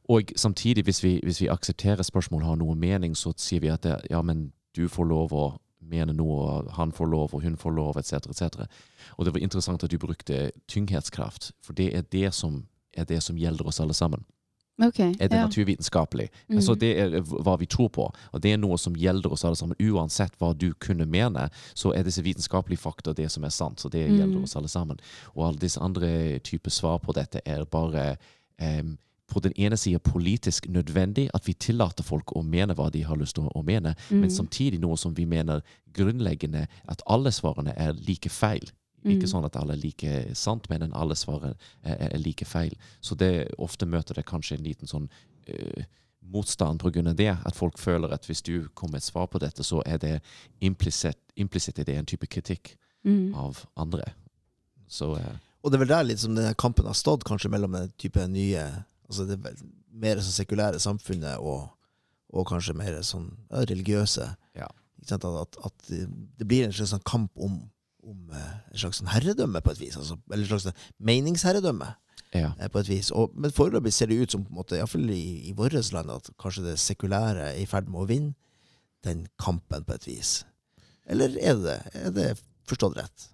[0.09, 3.83] Og samtidig, hvis vi, hvis vi aksepterer spørsmål har noe mening, så sier vi at
[3.83, 5.57] det, ja, men du får lov å
[5.93, 8.67] mene noe, og han får lov, og hun får lov, etc., etc.
[9.17, 12.63] Og det var interessant at du brukte tyngdhetskraft, for det er det som,
[12.93, 14.25] er det som gjelder oss alle sammen.
[14.81, 15.45] Okay, Er det ja.
[15.45, 16.29] naturvitenskapelig?
[16.49, 16.61] Mm.
[16.61, 19.57] Så det er hva vi tror på, og det er noe som gjelder oss alle
[19.59, 19.77] sammen.
[19.77, 21.45] Uansett hva du kunne mene,
[21.77, 24.71] så er disse vitenskapelige fakta det som er sant, så det gjelder gjelder oss alle
[24.71, 25.01] sammen.
[25.35, 28.15] Og alle disse andre typer svar på dette er bare
[28.57, 28.97] em,
[29.27, 33.15] på den ene sida politisk nødvendig, at vi tillater folk å mene hva de har
[33.17, 34.29] lyst til å mene, men Mm.
[34.29, 35.61] samtidig noe som vi mener
[35.93, 38.69] grunnleggende at alle svarene er like feil.
[39.05, 39.31] Ikke Mm.
[39.31, 42.73] sånn at alle er like sant, men at alle svarene er, er, like feil.
[43.01, 45.09] Så det ofte møter det kanskje en liten sånn
[45.49, 45.83] uh,
[46.21, 47.37] motstand av det.
[47.45, 50.21] At folk føler at hvis du kommer med et svar på dette, så er det
[50.61, 53.35] implisitt er det en type kritikk Mm.
[53.35, 54.13] av andre.
[54.87, 57.91] Så uh, Og det er vel der liksom denne kampen har stått, kanskje mellom den
[57.97, 59.63] type nye altså det er
[60.03, 61.69] mer sånn sekulære samfunnet og,
[62.33, 64.29] og kanskje mer sånn ja, religiøse.
[64.57, 64.69] Ja.
[65.11, 67.57] At, at, at det blir en slags sånn kamp om,
[68.07, 69.97] om en slags sånn herredømme, på et vis.
[69.99, 71.89] Altså, eller en slags sånn meningsherredømme,
[72.33, 72.53] Ja.
[72.57, 73.11] eh, på et vis.
[73.11, 76.09] Og, men foreløpig ser det ut som, på en måte, iallfall i, i vårt land,
[76.15, 78.33] at kanskje det sekulære er i ferd med å vinne
[79.03, 80.31] den kampen, på et vis.
[81.05, 81.77] Eller er det det?
[82.07, 82.27] Er det
[82.69, 83.27] forstått rett?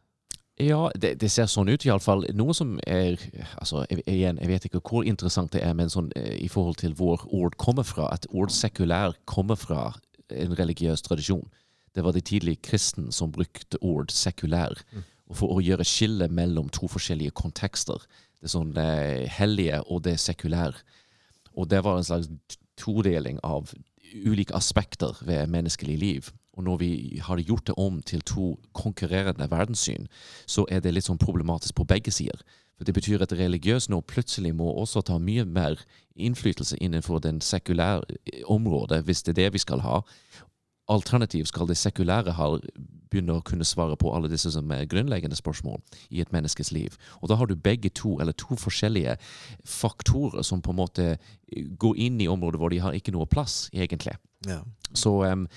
[0.60, 2.26] Ja, det, det ser sånn ut iallfall.
[2.36, 3.16] Noe som er
[3.62, 6.93] altså, igjen, jeg vet ikke hvor interessant det er, men sånn, eh, i forhold til
[6.99, 9.93] hvor ord kommer fra, at ord sekulær kommer fra
[10.30, 11.47] en religiøs tradisjon.
[11.95, 15.03] Det var de tidlige kristne som brukte ord sekulær Mm.
[15.34, 18.01] for å gjøre skille mellom to forskjellige kontekster.
[18.41, 20.74] Det sånn det hellige og det sekulære.
[21.55, 22.30] Og det var en slags
[22.78, 23.74] todeling av
[24.26, 26.32] ulike aspekter ved menneskelig liv.
[26.60, 30.10] Og når vi har gjort det om til to konkurrerende verdenssyn,
[30.43, 32.43] så er det litt sånn problematisk på begge sider.
[32.76, 35.80] For Det betyr at religiøs nå plutselig må også ta mye mer
[36.16, 40.01] innflytelse innenfor den sekulære eh, området, hvis det er det vi skal ha.
[40.91, 42.57] Alternativt skal det sekulære ha
[43.10, 45.80] begynne å kunne svare på alle disse som er grunnleggende spørsmål
[46.10, 46.95] i et menneskes liv.
[47.22, 49.16] Og da har du begge to, eller to forskjellige
[49.64, 51.07] faktorer som på en måte
[51.80, 54.20] går inn i områder hvor de har ikke noe plass, egentlig.
[54.48, 54.62] Ja.
[54.94, 55.48] Så, um,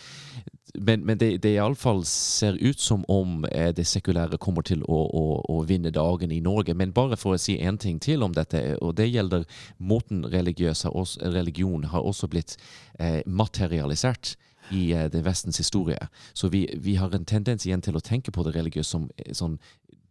[0.75, 5.01] men men det, det iallfall ser ut som om eh, det sekulære kommer til å,
[5.05, 6.75] å, å vinne dagen i Norge.
[6.75, 9.45] Men bare for å si én ting til om dette, og det gjelder
[9.79, 12.57] måten religion har også blitt
[12.99, 14.37] eh, materialisert
[14.71, 16.09] i eh, det Vestens historie.
[16.33, 19.33] Så vi, vi har en tendens igjen til å tenke på det religiøse som eh,
[19.37, 19.59] sånn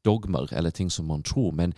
[0.05, 1.75] dogmer eller ting som man tror, men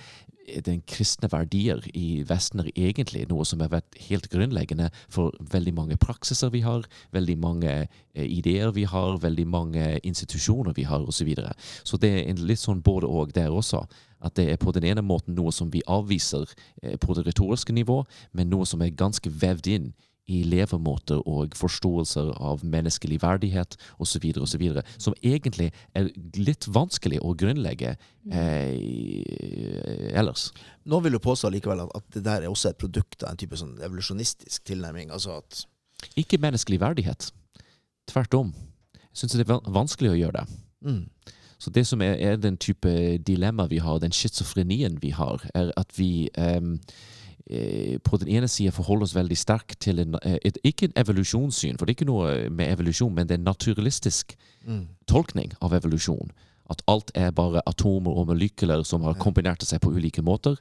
[0.66, 5.74] den kristne verdier i Vesten er egentlig noe som har vært helt grunnleggende for veldig
[5.78, 6.84] mange praksiser vi har,
[7.16, 11.24] veldig mange eh, ideer vi har, veldig mange institusjoner vi har, osv.
[11.24, 11.54] Så, videre.
[11.88, 13.86] så det er litt sånn både og der også.
[14.24, 16.50] At det er på den ene måten noe som vi avviser
[16.82, 18.02] eh, på det retoriske nivå,
[18.34, 19.94] men noe som er ganske vevd inn
[20.32, 24.64] i levemåter og forståelser av menneskelig verdighet osv., osv.,
[24.98, 26.10] som egentlig er
[26.40, 27.96] litt vanskelig å grunnlegge
[28.32, 30.52] eh, ellers.
[30.88, 33.42] Nå vil du påstå likevel at, at det der er også et produkt av en
[33.42, 35.12] type sånn evolusjonistisk tilnærming.
[35.12, 35.66] Altså at
[36.20, 37.32] Ikke menneskelig verdighet.
[38.08, 38.54] Tvert om.
[38.96, 40.60] Jeg syns det er vanskelig å gjøre det.
[40.88, 41.04] mm,
[41.60, 45.72] Så det som er, er den type dilemma vi har, den schizofrenien vi har, er
[45.78, 46.62] at vi eh,
[47.44, 51.78] på den ene sida forholder oss veldig sterkt til en, eh, et, ikke en evolusjonssyn,
[51.78, 54.36] for det er ikke noe med evolusjon, men det er en naturalistisk
[54.66, 56.32] mm, tolkning av evolusjon.
[56.72, 60.56] At alt er bare atomer og molekyler som har kombinert seg på ulike måter.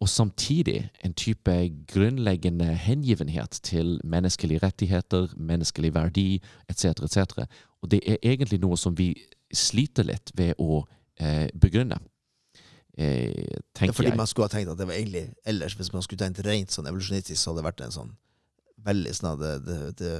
[0.00, 1.54] Og samtidig en type
[1.88, 6.84] grunnleggende hengivenhet til menneskelige rettigheter, menneskelig verdi etc.
[7.04, 7.44] etc.
[7.82, 9.14] Og det er egentlig noe som vi
[9.52, 10.84] sliter litt ved å
[11.20, 12.00] eh, begrunne.
[12.96, 14.20] Eh, tenker fordi jeg.
[14.20, 16.90] man skulle ha tenkt at det var egentlig ellers, hvis man skulle tenkt rent sånn
[16.90, 18.18] evolusjonistisk, så hadde det vært en sånn
[18.84, 20.10] veldig sånn the, the, the,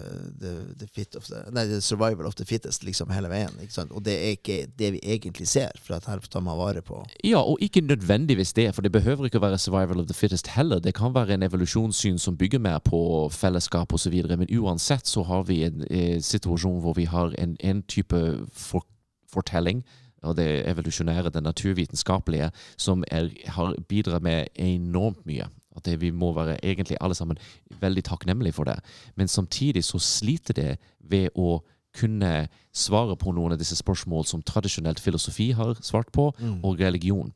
[0.40, 3.54] the, of the, Nei, the survival of the fittest, liksom hele veien.
[3.90, 7.00] Og det er ikke det vi egentlig ser, for at her tar man vare på
[7.24, 10.52] Ja, og ikke nødvendigvis det, for det behøver ikke å være survival of the fittest
[10.56, 10.80] heller.
[10.80, 13.00] Det kan være en evolusjonssyn som bygger mer på
[13.32, 17.82] fellesskap osv., men uansett så har vi en en, situasjon hvor vi har en, en
[17.82, 18.20] type
[18.52, 18.86] for,
[19.30, 19.84] fortelling,
[20.22, 25.48] og det evolusjonære, det naturvitenskapelige, som er, har bidratt med enormt mye.
[25.76, 27.38] At det, vi må være egentlig alle sammen
[27.80, 28.78] veldig takknemlige for det.
[29.16, 31.60] Men samtidig så sliter det ved å
[31.96, 36.28] kunne svare på noen av disse spørsmål som tradisjonelt filosofi har svart på,
[36.62, 37.32] og religion.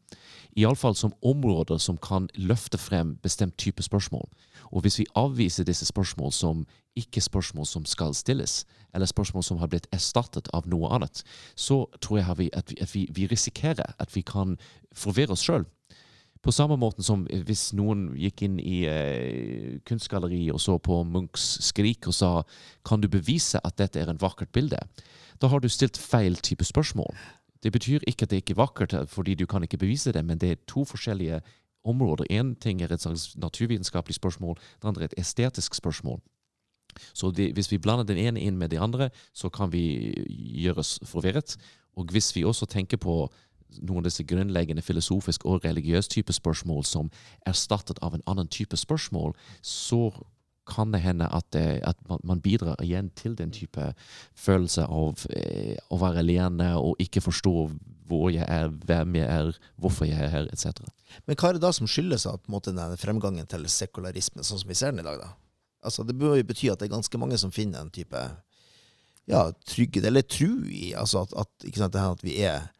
[0.57, 4.29] Iallfall som områder som kan løfte frem bestemt type spørsmål.
[4.75, 6.65] Og hvis vi avviser disse spørsmål som
[6.99, 8.65] ikke spørsmål som skal stilles,
[8.95, 11.23] eller spørsmål som har blitt erstattet av noe annet,
[11.55, 12.51] så tror jeg at, vi,
[12.83, 14.57] at vi, vi risikerer at vi kan
[14.95, 15.67] forvirre oss sjøl.
[16.45, 21.47] På samme måte som hvis noen gikk inn i eh, kunstgalleri og så på Munchs
[21.71, 22.33] skrik og sa
[22.85, 24.83] kan du bevise at dette er en vakkert bilde,
[25.41, 27.15] da har du stilt feil type spørsmål.
[27.65, 30.39] Det betyr ikke at det ikke er vakkert, fordi du kan ikke bevise det, men
[30.39, 31.41] det er to forskjellige
[31.85, 32.25] områder.
[32.31, 36.21] Én ting er et slags naturvitenskapelig spørsmål, det andre er et estetisk spørsmål.
[37.15, 40.15] Så det, hvis vi blander den ene inn med de andre, så kan vi
[40.63, 41.57] gjøre oss forvirret.
[41.97, 43.33] Og hvis vi også tenker på
[43.83, 47.11] noen av disse grunnleggende filosofiske og religiøse type spørsmål som
[47.47, 50.13] erstattet av en annen type spørsmål, så
[50.67, 53.93] kan det hende at, det, at man bidrar igjen til den type
[54.35, 57.55] følelse av eh, å være alene og ikke forstå
[58.09, 60.85] hvor jeg er, hvem jeg er, hvorfor jeg er her, etc.
[61.27, 64.71] Men hva er det da som skyldes at måte, den fremgangen til sekularisme, sånn som
[64.71, 65.21] vi ser den i dag?
[65.23, 65.33] da?
[65.85, 68.21] Altså, Det bør jo bety at det er ganske mange som finner en type
[69.31, 72.71] ja, trygghet, eller tro i altså at, at, sant, at vi er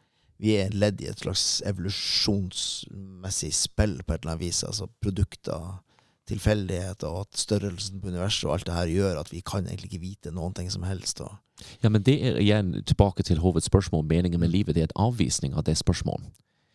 [0.41, 4.63] vi er ledd i et slags evolusjonsmessig spill på et eller annet vis.
[4.67, 5.77] Altså produkter
[6.29, 9.91] tilfeldigheter, og at størrelsen på universet og alt det her gjør at vi kan egentlig
[9.91, 11.21] ikke vite noen ting som helst.
[11.21, 11.35] Og,
[11.83, 14.05] Ja, men det er igjen tilbake til hovedspørsmål.
[14.05, 16.27] Meningen med livet det er en avvisning av det spørsmålet.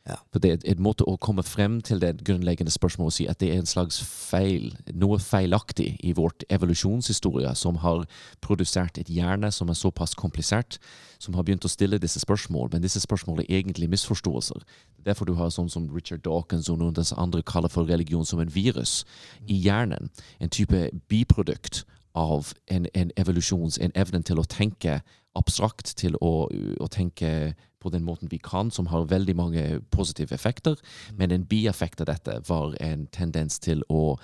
[0.08, 0.16] Ja.
[0.32, 3.40] For det er en måte å komme frem til det grunnleggende spørsmålet og si at
[3.42, 8.06] det er en slags feil, noe feilaktig i vårt evolusjonshistorie som har
[8.40, 10.78] produsert et hjerne som er såpass komplisert,
[11.20, 14.64] som har begynt å stille disse spørsmål, men disse spørsmålene er egentlig misforståelser.
[15.00, 17.84] Er derfor du har sånn som Richard Dawkins og noen av disse andre kaller for
[17.84, 19.02] religion som en virus
[19.46, 20.08] i hjernen.
[20.40, 21.84] En type biprodukt
[22.16, 25.02] av en, en evolusjons, en evne til å tenke
[25.36, 26.48] abstrakt, til å,
[26.80, 30.76] å tenke på den måten vi kan, som har veldig mange positive effekter.
[31.16, 34.18] Men en bieffekt av dette var en tendens til å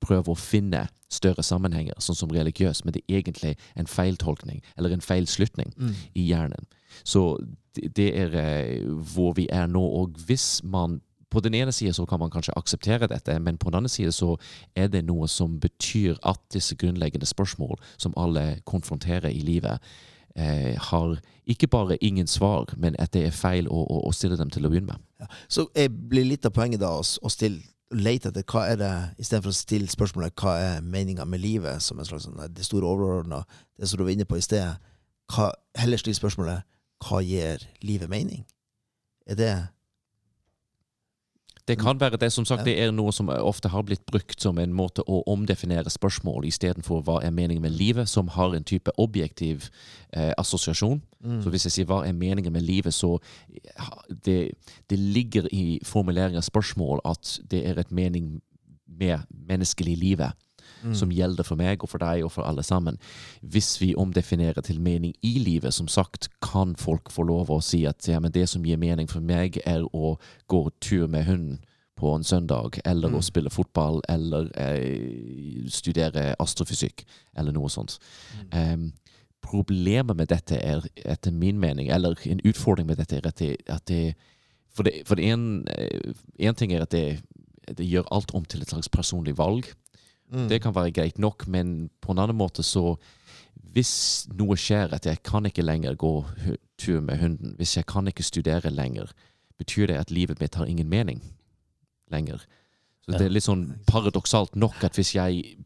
[0.00, 4.94] prøve å finne større sammenhenger, sånn som religiøs, men det er egentlig en feiltolkning, eller
[4.94, 5.74] en feilslutning
[6.14, 6.68] i hjernen.
[7.04, 7.38] Så
[7.74, 12.06] det er eh, hvor vi er nå, og hvis man på den ene siden så
[12.06, 14.36] kan man kanskje akseptere dette, men på den andre siden så
[14.74, 19.78] er det noe som betyr at disse grunnleggende spørsmål som alle konfronterer i livet,
[20.40, 21.18] eh, har
[21.50, 24.66] ikke bare ingen svar, men at det er feil å, å, å stille dem til
[24.66, 25.04] å begynne med.
[25.20, 25.28] ja.
[25.48, 27.60] Så blir litt av poenget da å, å stille
[27.90, 31.98] lete etter hva er det, istedenfor å stille spørsmålet hva er meninga med livet, som
[31.98, 33.42] en slags sånn, det store overordna,
[33.78, 34.78] det som du var inne på i sted,
[35.34, 36.66] hva, heller stille spørsmålet
[37.06, 38.44] hva gir livet mening?
[39.26, 39.54] Er det
[41.70, 42.28] Det kan være det.
[42.34, 45.90] Som sagt, det er noe som ofte har blitt brukt som en måte å omdefinere
[45.92, 49.70] spørsmål istedenfor hva er meningen med livet, som har en type objektiv
[50.12, 51.00] eh, assosiasjon.
[51.24, 51.40] Mm.
[51.44, 53.16] Så hvis jeg sier hva er meningen med livet, så
[53.78, 54.52] ha- det,
[54.90, 58.40] det ligger i formulering av spørsmål at det er et mening
[59.00, 60.36] med menneskelig livet
[60.84, 60.94] Mm.
[60.94, 62.96] som gjelder for meg og for deg og for alle sammen.
[63.42, 67.84] Hvis vi omdefinerer til mening i livet, som sagt, kan folk få lov å si
[67.86, 70.16] at ja, men det som gir mening for meg, er å
[70.48, 71.58] gå tur med hunden
[72.00, 73.18] på en søndag, eller Mm.
[73.18, 77.04] å spille fotball, eller eh, studere astrofysikk,
[77.36, 77.98] eller noe sånt.
[78.52, 78.92] Em,
[79.42, 83.56] problemet med dette er, etter min mening, eller en utfordring med dette, er at det,
[83.68, 84.14] at det
[84.72, 87.20] For det, en, eh, ting er at det,
[87.76, 89.66] det gjør alt om til et slags personlig valg.
[90.30, 90.46] Mm.
[90.48, 92.96] Det kan være greit nok, men på en annen måte så
[93.70, 96.24] Hvis noe skjer at jeg kan ikke lenger gå
[96.78, 99.12] tur med hunden, hvis jeg kan ikke studere lenger,
[99.58, 101.20] betyr det at livet mitt har ingen mening
[102.10, 102.42] lenger.
[103.04, 105.56] Så det er litt sånn paradoksalt nok at hvis jeg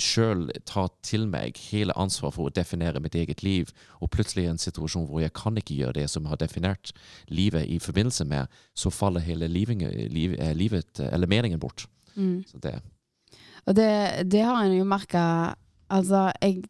[0.00, 3.70] sjøl tar til meg hele ansvaret for å definere mitt eget liv,
[4.02, 6.92] og plutselig i en situasjon hvor jeg kan ikke gjøre det som har definert
[7.28, 11.86] livet i forbindelse med, så faller hele livet, eh, livet eh, eller meningen bort.
[12.14, 12.42] Mm.
[12.48, 12.76] Så det
[13.68, 13.90] Og det,
[14.30, 15.26] det har en jo merka
[15.94, 16.62] Altså, jeg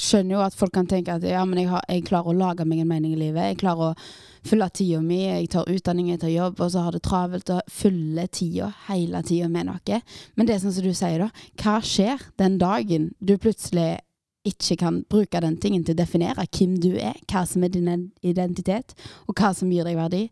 [0.00, 2.64] skjønner jo at folk kan tenke at ja, men jeg, har, jeg klarer å lage
[2.66, 3.52] meg en mening i livet.
[3.52, 6.96] Jeg klarer å fylle tida mi, jeg tar utdanning, jeg tar jobb, og så har
[6.96, 10.00] det travelt og fyller tida hele tida med noe.
[10.34, 11.46] Men det er sånn som du sier, da.
[11.60, 14.00] Hva skjer den dagen du plutselig
[14.44, 18.10] ikke kan bruke den tingen til å definere hvem du er, hva som er din
[18.20, 18.92] identitet,
[19.24, 20.22] og hva som gir deg verdi?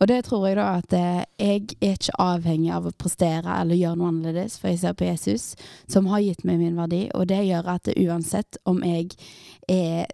[0.00, 3.78] Og det tror jeg da at eh, jeg er ikke avhengig av å prestere eller
[3.78, 5.52] gjøre noe annerledes, for jeg ser på Jesus
[5.90, 9.12] som har gitt meg min verdi, og det gjør at uansett om jeg
[9.70, 10.10] er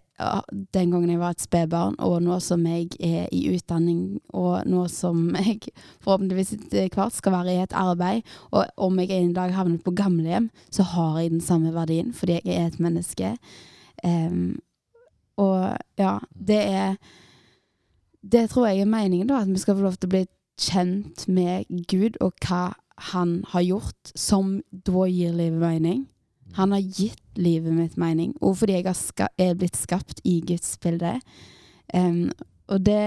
[0.73, 4.87] den gangen jeg var et spedbarn, og nå som jeg er i utdanning, og nå
[4.89, 5.59] som jeg
[6.01, 9.93] forhåpentligvis etter hvert skal være i et arbeid, og om jeg en dag havner på
[9.97, 13.35] gamlehjem, så har jeg den samme verdien, fordi jeg er et menneske.
[14.03, 14.57] Um,
[15.37, 16.95] og ja, det er
[18.21, 20.25] Det tror jeg er meningen, da, at vi skal få lov til å bli
[20.59, 22.73] kjent med Gud og hva
[23.13, 26.07] han har gjort, som da gir livet mening.
[26.55, 30.77] Han har gitt livet mitt mening, og fordi jeg ska er blitt skapt i Guds
[30.81, 31.17] bilde.
[31.93, 32.29] Um,
[32.67, 32.99] og det,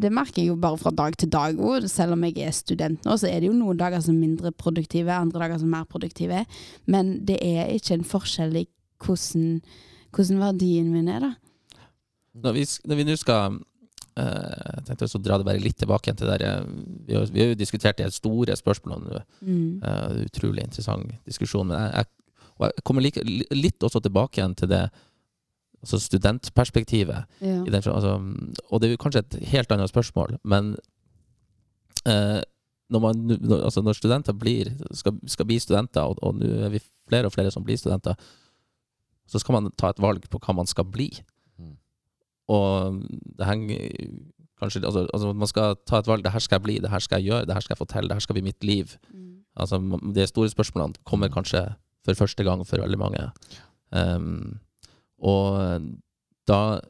[0.00, 1.58] det merker jeg jo bare fra dag til dag.
[1.60, 4.22] Og selv om jeg er student nå, så er det jo noen dager som er
[4.24, 6.44] mindre produktive, andre dager som er mer produktive.
[6.88, 8.64] Men det er ikke en forskjell i
[9.02, 9.60] hvordan,
[10.14, 11.34] hvordan verdien min er, da.
[12.42, 13.58] Når vi, når vi nå skal
[14.16, 16.70] uh, Jeg tenkte også å dra det bare litt tilbake til det der eh,
[17.04, 19.20] Vi har, vi har jo diskutert de store spørsmålene nå.
[19.44, 19.82] Mm.
[19.84, 21.68] Uh, utrolig interessant diskusjon.
[21.68, 22.21] Men jeg, jeg,
[22.58, 23.22] og jeg kommer like,
[23.54, 24.84] litt også tilbake igjen til det
[25.82, 27.24] altså studentperspektivet.
[27.40, 27.58] Ja.
[27.66, 28.14] I den, altså,
[28.70, 30.76] og det er jo kanskje et helt annet spørsmål, men
[32.06, 32.40] eh,
[32.92, 36.74] når, man, når, altså når studenter blir, skal, skal bli studenter, og, og nå er
[36.76, 38.14] vi flere og flere som blir studenter,
[39.26, 41.08] så skal man ta et valg på hva man skal bli.
[41.58, 41.76] Mm.
[42.52, 43.02] Og
[43.38, 43.90] det henger
[44.62, 46.24] kanskje altså, altså Man skal ta et valg.
[46.24, 47.88] Det her skal jeg bli, det her skal jeg gjøre, det her skal jeg få
[47.90, 48.96] til, det her skal bli mitt liv.
[49.14, 49.30] Mm.
[49.56, 49.78] Altså,
[50.14, 51.64] de store spørsmålene kommer kanskje
[52.04, 53.26] for første gang for veldig mange.
[53.92, 54.58] Um,
[55.22, 55.84] og
[56.48, 56.80] da,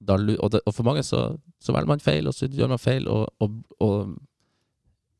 [0.00, 1.28] da og, det, og for mange så,
[1.60, 3.08] så velger man feil, og så gjør man feil.
[3.08, 3.28] Og,
[3.80, 4.14] og,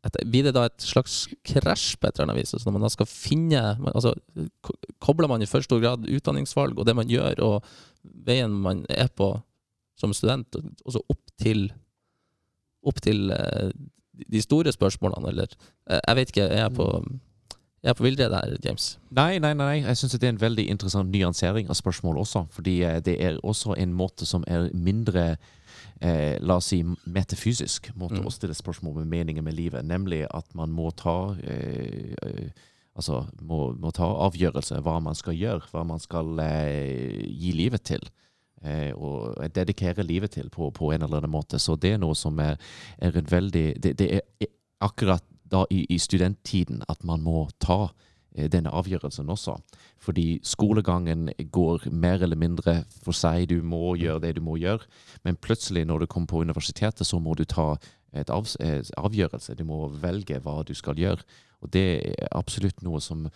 [0.07, 2.55] et, Blir det da et slags krasj på et eller annet vis?
[2.55, 4.15] Altså når man da skal finne man, altså,
[5.03, 7.67] Kobler man i for stor grad utdanningsvalg og det man gjør, og
[8.27, 9.35] veien man er på
[9.97, 11.71] som student, og og så opp til
[12.87, 13.71] opp til eh,
[14.33, 15.49] de store spørsmålene, eller
[15.91, 16.87] eh, Jeg vet ikke, er jeg på
[17.87, 18.87] jeg er på villrede her, James?
[19.15, 19.77] Nei, nei, nei.
[19.85, 22.43] Jeg syns det er en veldig interessant nyansering av spørsmålet også.
[22.51, 25.37] Fordi eh, det er også en måte som er mindre
[26.03, 28.27] eh, la oss si metafysisk måte Mm.
[28.27, 29.85] å stille spørsmål med meningen med livet.
[29.87, 32.49] Nemlig at man må ta eh, eh,
[32.97, 37.83] Altså må, må ta avgjørelser hva man skal gjøre, hva man skal eh, gi livet
[37.85, 38.01] til.
[38.65, 41.61] Eh, og dedikere livet til på, på en eller annen måte.
[41.61, 42.57] Så det er noe som er,
[42.97, 44.49] er en veldig Det, det er
[44.81, 45.21] akkurat
[45.51, 47.89] da i, i studenttiden at man må ta
[48.37, 49.57] eh, denne avgjørelsen også.
[50.03, 53.49] Fordi skolegangen går mer eller mindre for seg.
[53.51, 54.87] Du må gjøre det du må gjøre.
[55.25, 57.75] Men plutselig, når du kommer på universitetet, så må du ta
[58.17, 59.55] et et avgjørelse.
[59.55, 61.23] Du må velge hva du skal gjøre.
[61.61, 63.27] Og det er absolutt noe som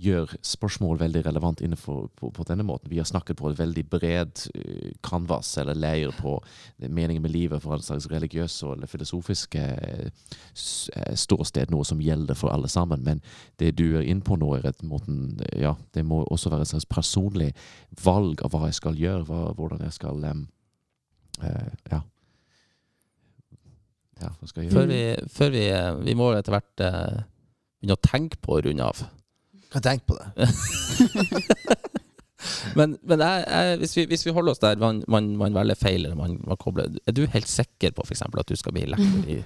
[0.00, 2.90] gjør spørsmål veldig relevant innenfor på, på denne måten.
[2.90, 6.36] Vi har snakket på et veldig bred eh, canvas eller leir på
[6.80, 10.08] meningen med livet fra en slags religiøs eller filosofisk eh,
[10.54, 13.04] ståsted, noe som gjelder for alle sammen.
[13.04, 13.20] Men
[13.60, 16.72] det du er inne på nå, er et måten, ja, det må også være et
[16.72, 17.52] slags personlig
[18.04, 20.46] valg av hva jeg skal gjøre, hva, hvordan jeg skal um,
[21.44, 22.02] uh, ja.
[24.24, 24.96] ja, hva skal jeg Før gjøre?
[24.96, 25.64] vi, før vi,
[26.08, 29.08] vi må etter hvert begynne å tenke på å runde av.
[29.70, 30.34] Kan tenke på det.
[32.76, 35.76] Men, men jeg, jeg, hvis, vi, hvis vi holder oss der man, man, man velger
[35.76, 38.22] feil, eller man, man kobler Er du helt sikker på f.eks.
[38.22, 39.36] at du skal bli lektor i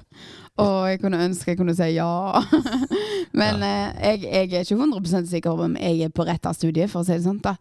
[0.62, 2.42] Og jeg kunne ønske jeg kunne si ja.
[3.40, 6.54] Men eh, jeg, jeg er ikke 100 sikker på om jeg er på rett av
[6.54, 7.40] studiet, for å si det sånn.
[7.42, 7.56] da.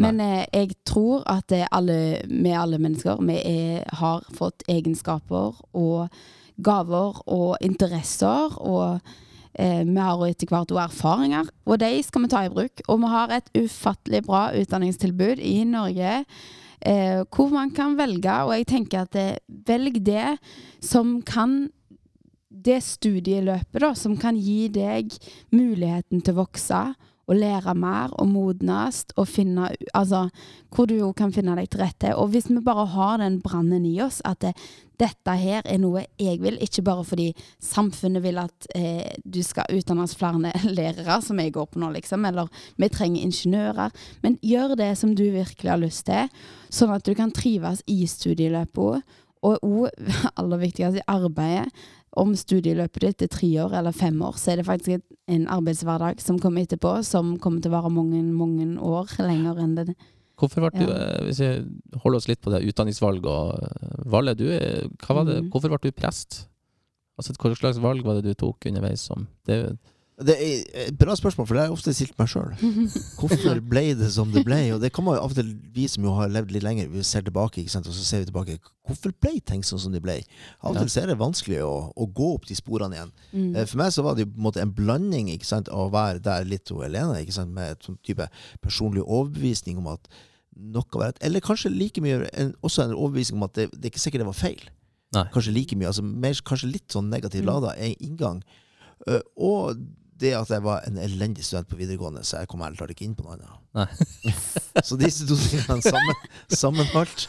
[0.00, 5.60] Men eh, jeg tror at er alle, vi alle mennesker vi er, har fått egenskaper
[5.76, 6.08] og
[6.64, 8.56] gaver og interesser.
[8.56, 9.16] og eh,
[9.54, 12.82] vi har etter hvert også erfaringer, og de skal vi ta i bruk.
[12.86, 16.24] Og vi har et ufattelig bra utdanningstilbud i Norge.
[16.80, 20.36] Eh, hvor man kan velge, og jeg tenker at det, velg det
[20.84, 21.66] som kan
[22.48, 25.14] det studieløpet da, som kan gi deg
[25.54, 26.80] muligheten til å vokse
[27.28, 30.28] og lære mer og modnes og finne Altså,
[30.74, 32.12] hvor du jo kan finne deg til rette.
[32.16, 34.54] Og hvis vi bare har den brannen i oss, at det,
[35.00, 37.28] dette her er noe jeg vil, ikke bare fordi
[37.62, 42.24] samfunnet vil at eh, du skal utdannes flere lærere, som jeg går på nå, liksom,
[42.28, 46.28] eller vi trenger ingeniører, men gjør det som du virkelig har lyst til,
[46.70, 49.16] sånn at du kan trives i studieløpet.
[49.46, 50.08] Og òg,
[50.40, 51.68] aller viktigst, i arbeidet
[52.18, 56.20] om studieløpet ditt er tre år eller fem år, så er det faktisk en arbeidshverdag
[56.24, 59.94] som kommer etterpå, som kommer til å vare mange, mange år lenger enn det.
[60.38, 60.96] Hvorfor ble du, Ja.
[60.98, 65.24] eh, Hvis vi holder oss litt på det utdanningsvalg og valget du, er- hva var
[65.24, 65.50] det, Mhm.
[65.50, 66.46] hvorfor ble du prest?
[67.18, 69.00] Altså, Hva slags valg var det du tok underveis?
[69.00, 69.76] som det er jo
[70.18, 72.54] Det er et bra spørsmål, for det har jeg ofte stilt meg sjøl.
[73.20, 74.56] Hvorfor ble det som det ble?
[74.74, 76.88] Og det kan man jo av og til, vi som jo har levd litt lenger,
[76.90, 78.56] vi ser tilbake, og så ser vi tilbake.
[78.88, 80.16] Hvorfor ble ting sånn som de ble?
[80.58, 83.12] Av og til så er det vanskelig å, å gå opp de sporene igjen.
[83.30, 83.44] Mm.
[83.54, 86.18] Eh, For meg så var det på en måte en blanding sant, av å være
[86.24, 88.26] der litt og alene, sant, med et sånn type
[88.64, 90.10] personlig overbevisning om at
[90.58, 91.22] noe var rett.
[91.22, 94.24] Eller kanskje like mye en, også en overbevisning om at det, det er ikke sikkert
[94.24, 94.66] det var feil.
[95.14, 95.28] Nei.
[95.32, 97.48] Kanskje like mye, altså mer, kanskje litt sånn negativ Mm.
[97.52, 98.42] lada en inngang.
[99.06, 99.78] Uh, og
[100.20, 103.06] det at jeg var en elendig student på videregående, så jeg kom ærlig talt ikke
[103.06, 103.60] inn på noe annet.
[103.78, 104.32] Nei.
[104.88, 107.28] så disse to tingene sammen, sammenholdt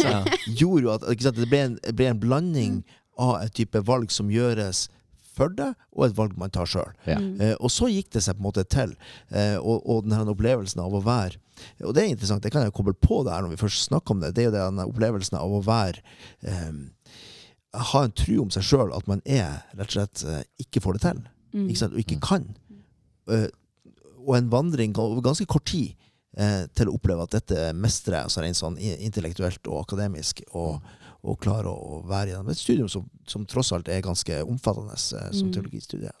[0.00, 0.22] ja.
[0.46, 2.80] gjorde jo at ikke sant, det ble en, det ble en blanding
[3.20, 4.86] av et type valg som gjøres
[5.36, 6.90] for deg, og et valg man tar sjøl.
[7.08, 7.18] Ja.
[7.20, 7.34] Mm.
[7.40, 8.94] Eh, og så gikk det seg på en måte til.
[9.28, 11.38] Eh, og, og denne opplevelsen av å være
[11.84, 14.22] Og det er interessant, det kan jeg koble på der når vi først snakker om
[14.24, 14.34] det.
[14.36, 16.00] Det er jo denne opplevelsen av å være
[16.48, 16.72] eh,
[17.90, 20.98] Ha en tro om seg sjøl, at man er rett og slett eh, ikke får
[20.98, 21.22] det til.
[21.52, 21.66] Mm.
[21.68, 21.92] Ikke sant?
[21.96, 22.46] Og ikke kan.
[23.30, 23.48] Eh,
[24.20, 25.94] og en vandring over ganske kort tid
[26.36, 30.42] eh, til å oppleve at dette mestrer jeg, altså rent sånn intellektuelt og akademisk.
[30.52, 30.80] og
[31.20, 35.32] og klare å være gjennom et studium som, som tross alt er ganske omfattende eh,
[35.36, 35.52] som Mm.
[35.52, 36.12] teologistudie.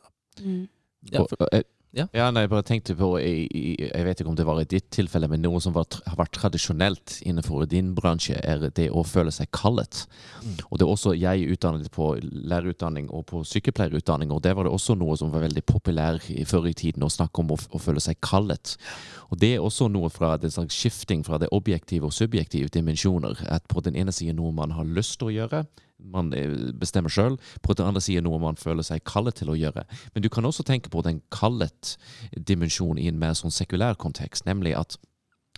[0.44, 0.68] Mm.
[1.10, 1.22] Ja,
[1.52, 1.62] eh,
[1.96, 2.04] ja.
[2.14, 3.48] ja, nei, jeg bare tenkte på i,
[3.80, 6.36] Jeg vet ikke om det var i ditt tilfelle, men noe som var, har vært
[6.36, 10.04] tradisjonelt innenfor din bransje, er det å føle seg kallet.
[10.44, 10.54] Mm.
[10.68, 14.74] Og det er også Jeg utdannet på lærerutdanning og på sykepleierutdanning, og der var det
[14.74, 17.82] også noe som var veldig populær i før i tiden, å snakke om å, å
[17.82, 18.76] føle seg kallet.
[19.30, 23.42] Og det er også noe fra det slags skifting fra det objektive og subjektive dimensjoner.
[23.50, 25.64] At på den ene siden noe man har lyst til å gjøre,
[26.02, 27.38] man eh, bestemmer sjøl.
[27.62, 29.86] På den andre siden noe man føler seg kallet til å gjøre.
[30.14, 34.76] Men du kan også tenke på den kallet-dimensjonen i en mer sånn sekulær kontekst, nemlig
[34.78, 34.98] at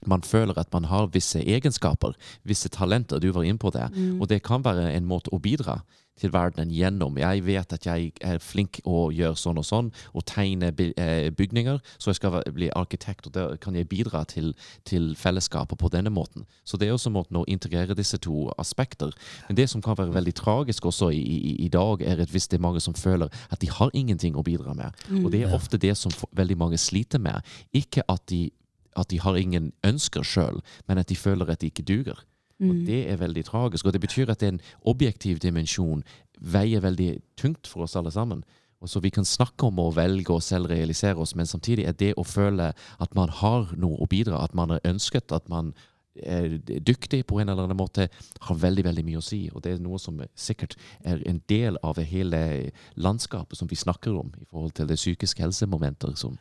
[0.07, 3.19] man føler at man har visse egenskaper, visse talenter.
[3.19, 3.89] Du var inne på det.
[3.95, 4.21] Mm.
[4.21, 5.81] Og det kan være en måte å bidra
[6.21, 7.17] til verdenen gjennom.
[7.19, 11.81] Jeg vet at jeg er flink å gjøre sånn og sånn, og tegne eh, bygninger,
[11.97, 14.53] så jeg skal bli arkitekt, og da kan jeg bidra til,
[14.89, 16.47] til fellesskapet på denne måten.
[16.69, 19.15] Så det er også måten å integrere disse to aspekter.
[19.49, 22.49] Men det som kan være veldig tragisk også i, i, i dag, er at hvis
[22.51, 24.93] det er mange som føler at de har ingenting å bidra med,
[25.23, 27.41] og det er ofte det som veldig mange sliter med.
[27.77, 28.51] Ikke at de,
[28.97, 32.25] at de har ingen ønsker sjøl, men at de føler at de ikke duger.
[32.61, 32.87] Og Mm.
[32.87, 33.87] det er veldig tragisk.
[33.87, 36.05] Og det betyr at en objektiv dimensjon
[36.41, 38.45] veier veldig tungt for oss alle sammen.
[38.81, 41.93] Og så Vi kan snakke om å velge og selv realisere oss, men samtidig er
[41.93, 45.75] det å føle at man har noe å bidra, at man er ønsket, at man
[46.17, 48.09] er dyktig på en eller annen måte,
[48.41, 49.51] har veldig veldig mye å si.
[49.55, 54.19] Og det er noe som sikkert er en del av hele landskapet som vi snakker
[54.19, 56.39] om i forhold til det psykiske helsemomenter som,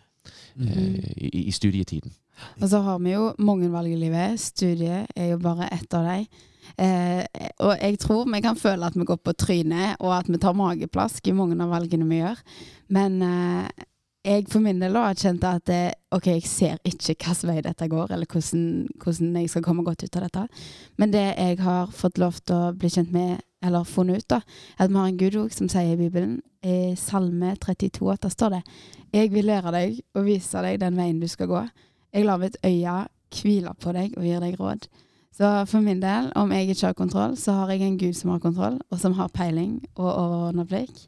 [0.60, 2.14] eh, i, i studietiden.
[2.62, 4.40] Og så har vi jo mange valg i livet.
[4.42, 6.26] Studiet er jo bare ett av dem.
[6.78, 7.24] Eh,
[7.60, 10.58] og jeg tror vi kan føle at vi går på trynet, og at vi tar
[10.58, 12.42] mageplask i mange av valgene vi gjør.
[12.94, 13.88] Men eh,
[14.26, 15.82] jeg for min del da har kjent at det,
[16.14, 18.66] OK, jeg ser ikke hvilken vei dette går, eller hvordan,
[19.02, 20.44] hvordan jeg skal komme godt ut av dette.
[21.02, 24.42] Men det jeg har fått lov til å bli kjent med, eller funnet ut, da,
[24.78, 28.52] at vi har en gudord som sier i Bibelen, i Salme 32, at der står
[28.54, 28.62] det
[29.14, 31.64] Jeg vil lære deg og vise deg den veien du skal gå.
[32.14, 34.86] Jeg lar mitt øye hvile på deg og gir deg råd.
[35.34, 38.34] Så for min del, om jeg ikke har kontroll, så har jeg en gud som
[38.34, 41.06] har kontroll, og som har peiling og overordna blikk.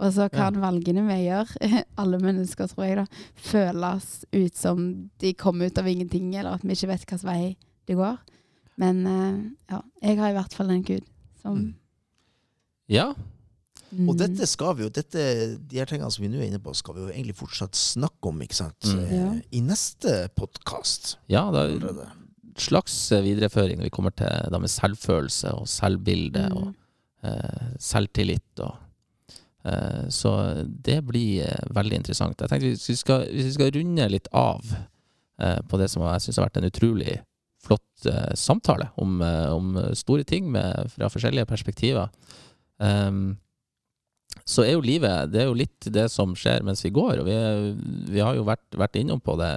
[0.00, 1.50] Og så kan valgene vi gjør,
[2.00, 3.04] alle mennesker tror jeg, da,
[3.36, 4.86] føles ut som
[5.20, 7.42] de kommer ut av ingenting, eller at vi ikke vet hvilken vei
[7.90, 8.16] det går.
[8.80, 9.40] Men eh,
[9.74, 11.04] ja, jeg har i hvert fall en gud
[11.42, 11.74] som Mm.
[12.90, 13.12] Ja.
[13.94, 14.08] Mm.
[14.10, 15.22] Og dette skal vi jo, dette,
[15.66, 18.30] de her tingene som vi nå er inne på, skal vi jo egentlig fortsatt snakke
[18.30, 18.78] om, ikke sant?
[18.86, 18.98] Mm.
[19.04, 19.28] Eh, Ja.
[19.58, 24.70] I neste podkast ja, det er en slags videreføring når vi kommer til det med
[24.72, 26.56] selvfølelse og selvbilde Mm.
[26.56, 26.74] og
[27.30, 28.62] eh, selvtillit.
[28.64, 28.89] Og, eh,
[30.08, 30.30] så
[30.64, 32.40] det blir eh, veldig interessant.
[32.40, 36.06] Jeg tenkte Hvis vi skal, hvis vi skal runde litt av eh, på det som
[36.06, 37.18] jeg syns har vært en utrolig
[37.60, 42.08] flott eh, samtale om, eh, om store ting med, fra forskjellige perspektiver,
[42.80, 43.36] Ehm,
[44.46, 47.20] så er jo livet Det er jo litt det som skjer mens vi går.
[47.20, 47.36] Og vi,
[48.14, 49.52] vi har jo vært, vært innom på det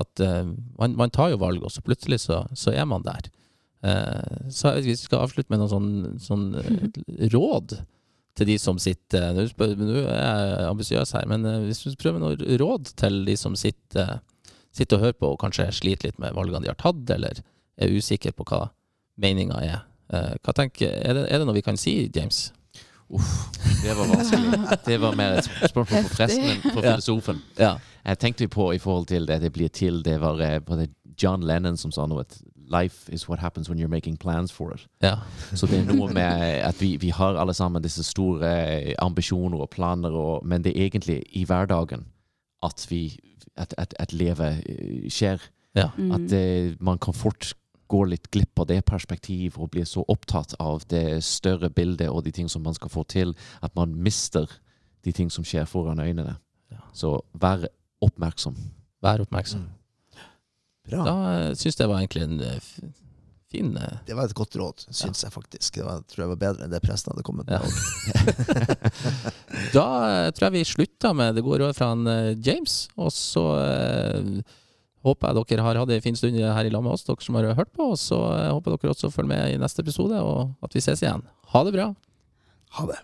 [0.00, 0.46] at eh,
[0.78, 3.28] man, man tar jo valg, og så plutselig så, så er man der.
[3.84, 5.90] Eh, så hvis vi skal avslutte med noen sånn,
[6.24, 7.80] sånn eh, råd
[8.40, 12.58] til de som sitter Nå er jeg ambisiøs her, men eh, hvis du prøver noe
[12.60, 14.18] råd til de som sitter,
[14.76, 17.42] sitter og hører på og kanskje sliter litt med valgene de har tatt, eller
[17.80, 18.66] er usikre på hva
[19.20, 19.82] meninga er.
[20.14, 22.48] Eh, hva tenker, er, det, er det noe vi kan si, James?
[23.10, 23.50] Uff,
[23.82, 24.58] det var vanskelig.
[24.86, 27.40] Det var mer et spørsmål for presten enn for filosofen.
[27.58, 27.74] Ja.
[28.06, 30.86] Jeg tenkte på i forhold til det det blir til, det var eh,
[31.20, 32.24] John Lennon som sa noe
[32.70, 34.86] Life is what happens when you're making plans for it.
[35.02, 35.16] ja.
[35.54, 39.58] Så det er noe med at vi, vi har alle sammen disse store eh, ambisjoner
[39.58, 42.06] og planer, og, men det er egentlig i hverdagen
[42.62, 43.18] at vi
[43.56, 45.40] at, at, at livet eh, skjer.
[45.74, 45.90] ja.
[45.98, 46.12] Mm.
[46.12, 47.54] At det, man kan fort
[47.90, 52.22] gå litt glipp av det perspektivet og bli så opptatt av det større bildet og
[52.24, 54.46] de ting som man skal få til, at man mister
[55.04, 56.36] de ting som skjer foran øynene.
[56.70, 56.84] Ja.
[56.94, 57.66] Så vær
[58.00, 58.54] oppmerksom.
[59.02, 59.66] Vær oppmerksom.
[60.88, 61.04] Bra.
[61.04, 62.70] Da uh, syns jeg det var egentlig en eh,
[63.50, 65.74] fin eh, Det var et godt råd, syns jeg faktisk.
[65.76, 67.60] Det var, tror jeg var bedre enn det presten hadde kommet med.
[67.60, 67.64] Ja.
[69.76, 73.44] Da eh, tror jeg vi slutter med Det går rådet fra eh, James, og så
[73.60, 74.40] eh,
[75.06, 77.38] håper jeg dere har hatt en fin stund her i lag med oss, dere som
[77.38, 77.90] har hørt på.
[77.94, 81.02] Og så eh, håper dere også følger med i neste episode, og at vi ses
[81.04, 81.26] igjen.
[81.54, 81.90] Ha det bra.
[82.78, 83.00] Ha det.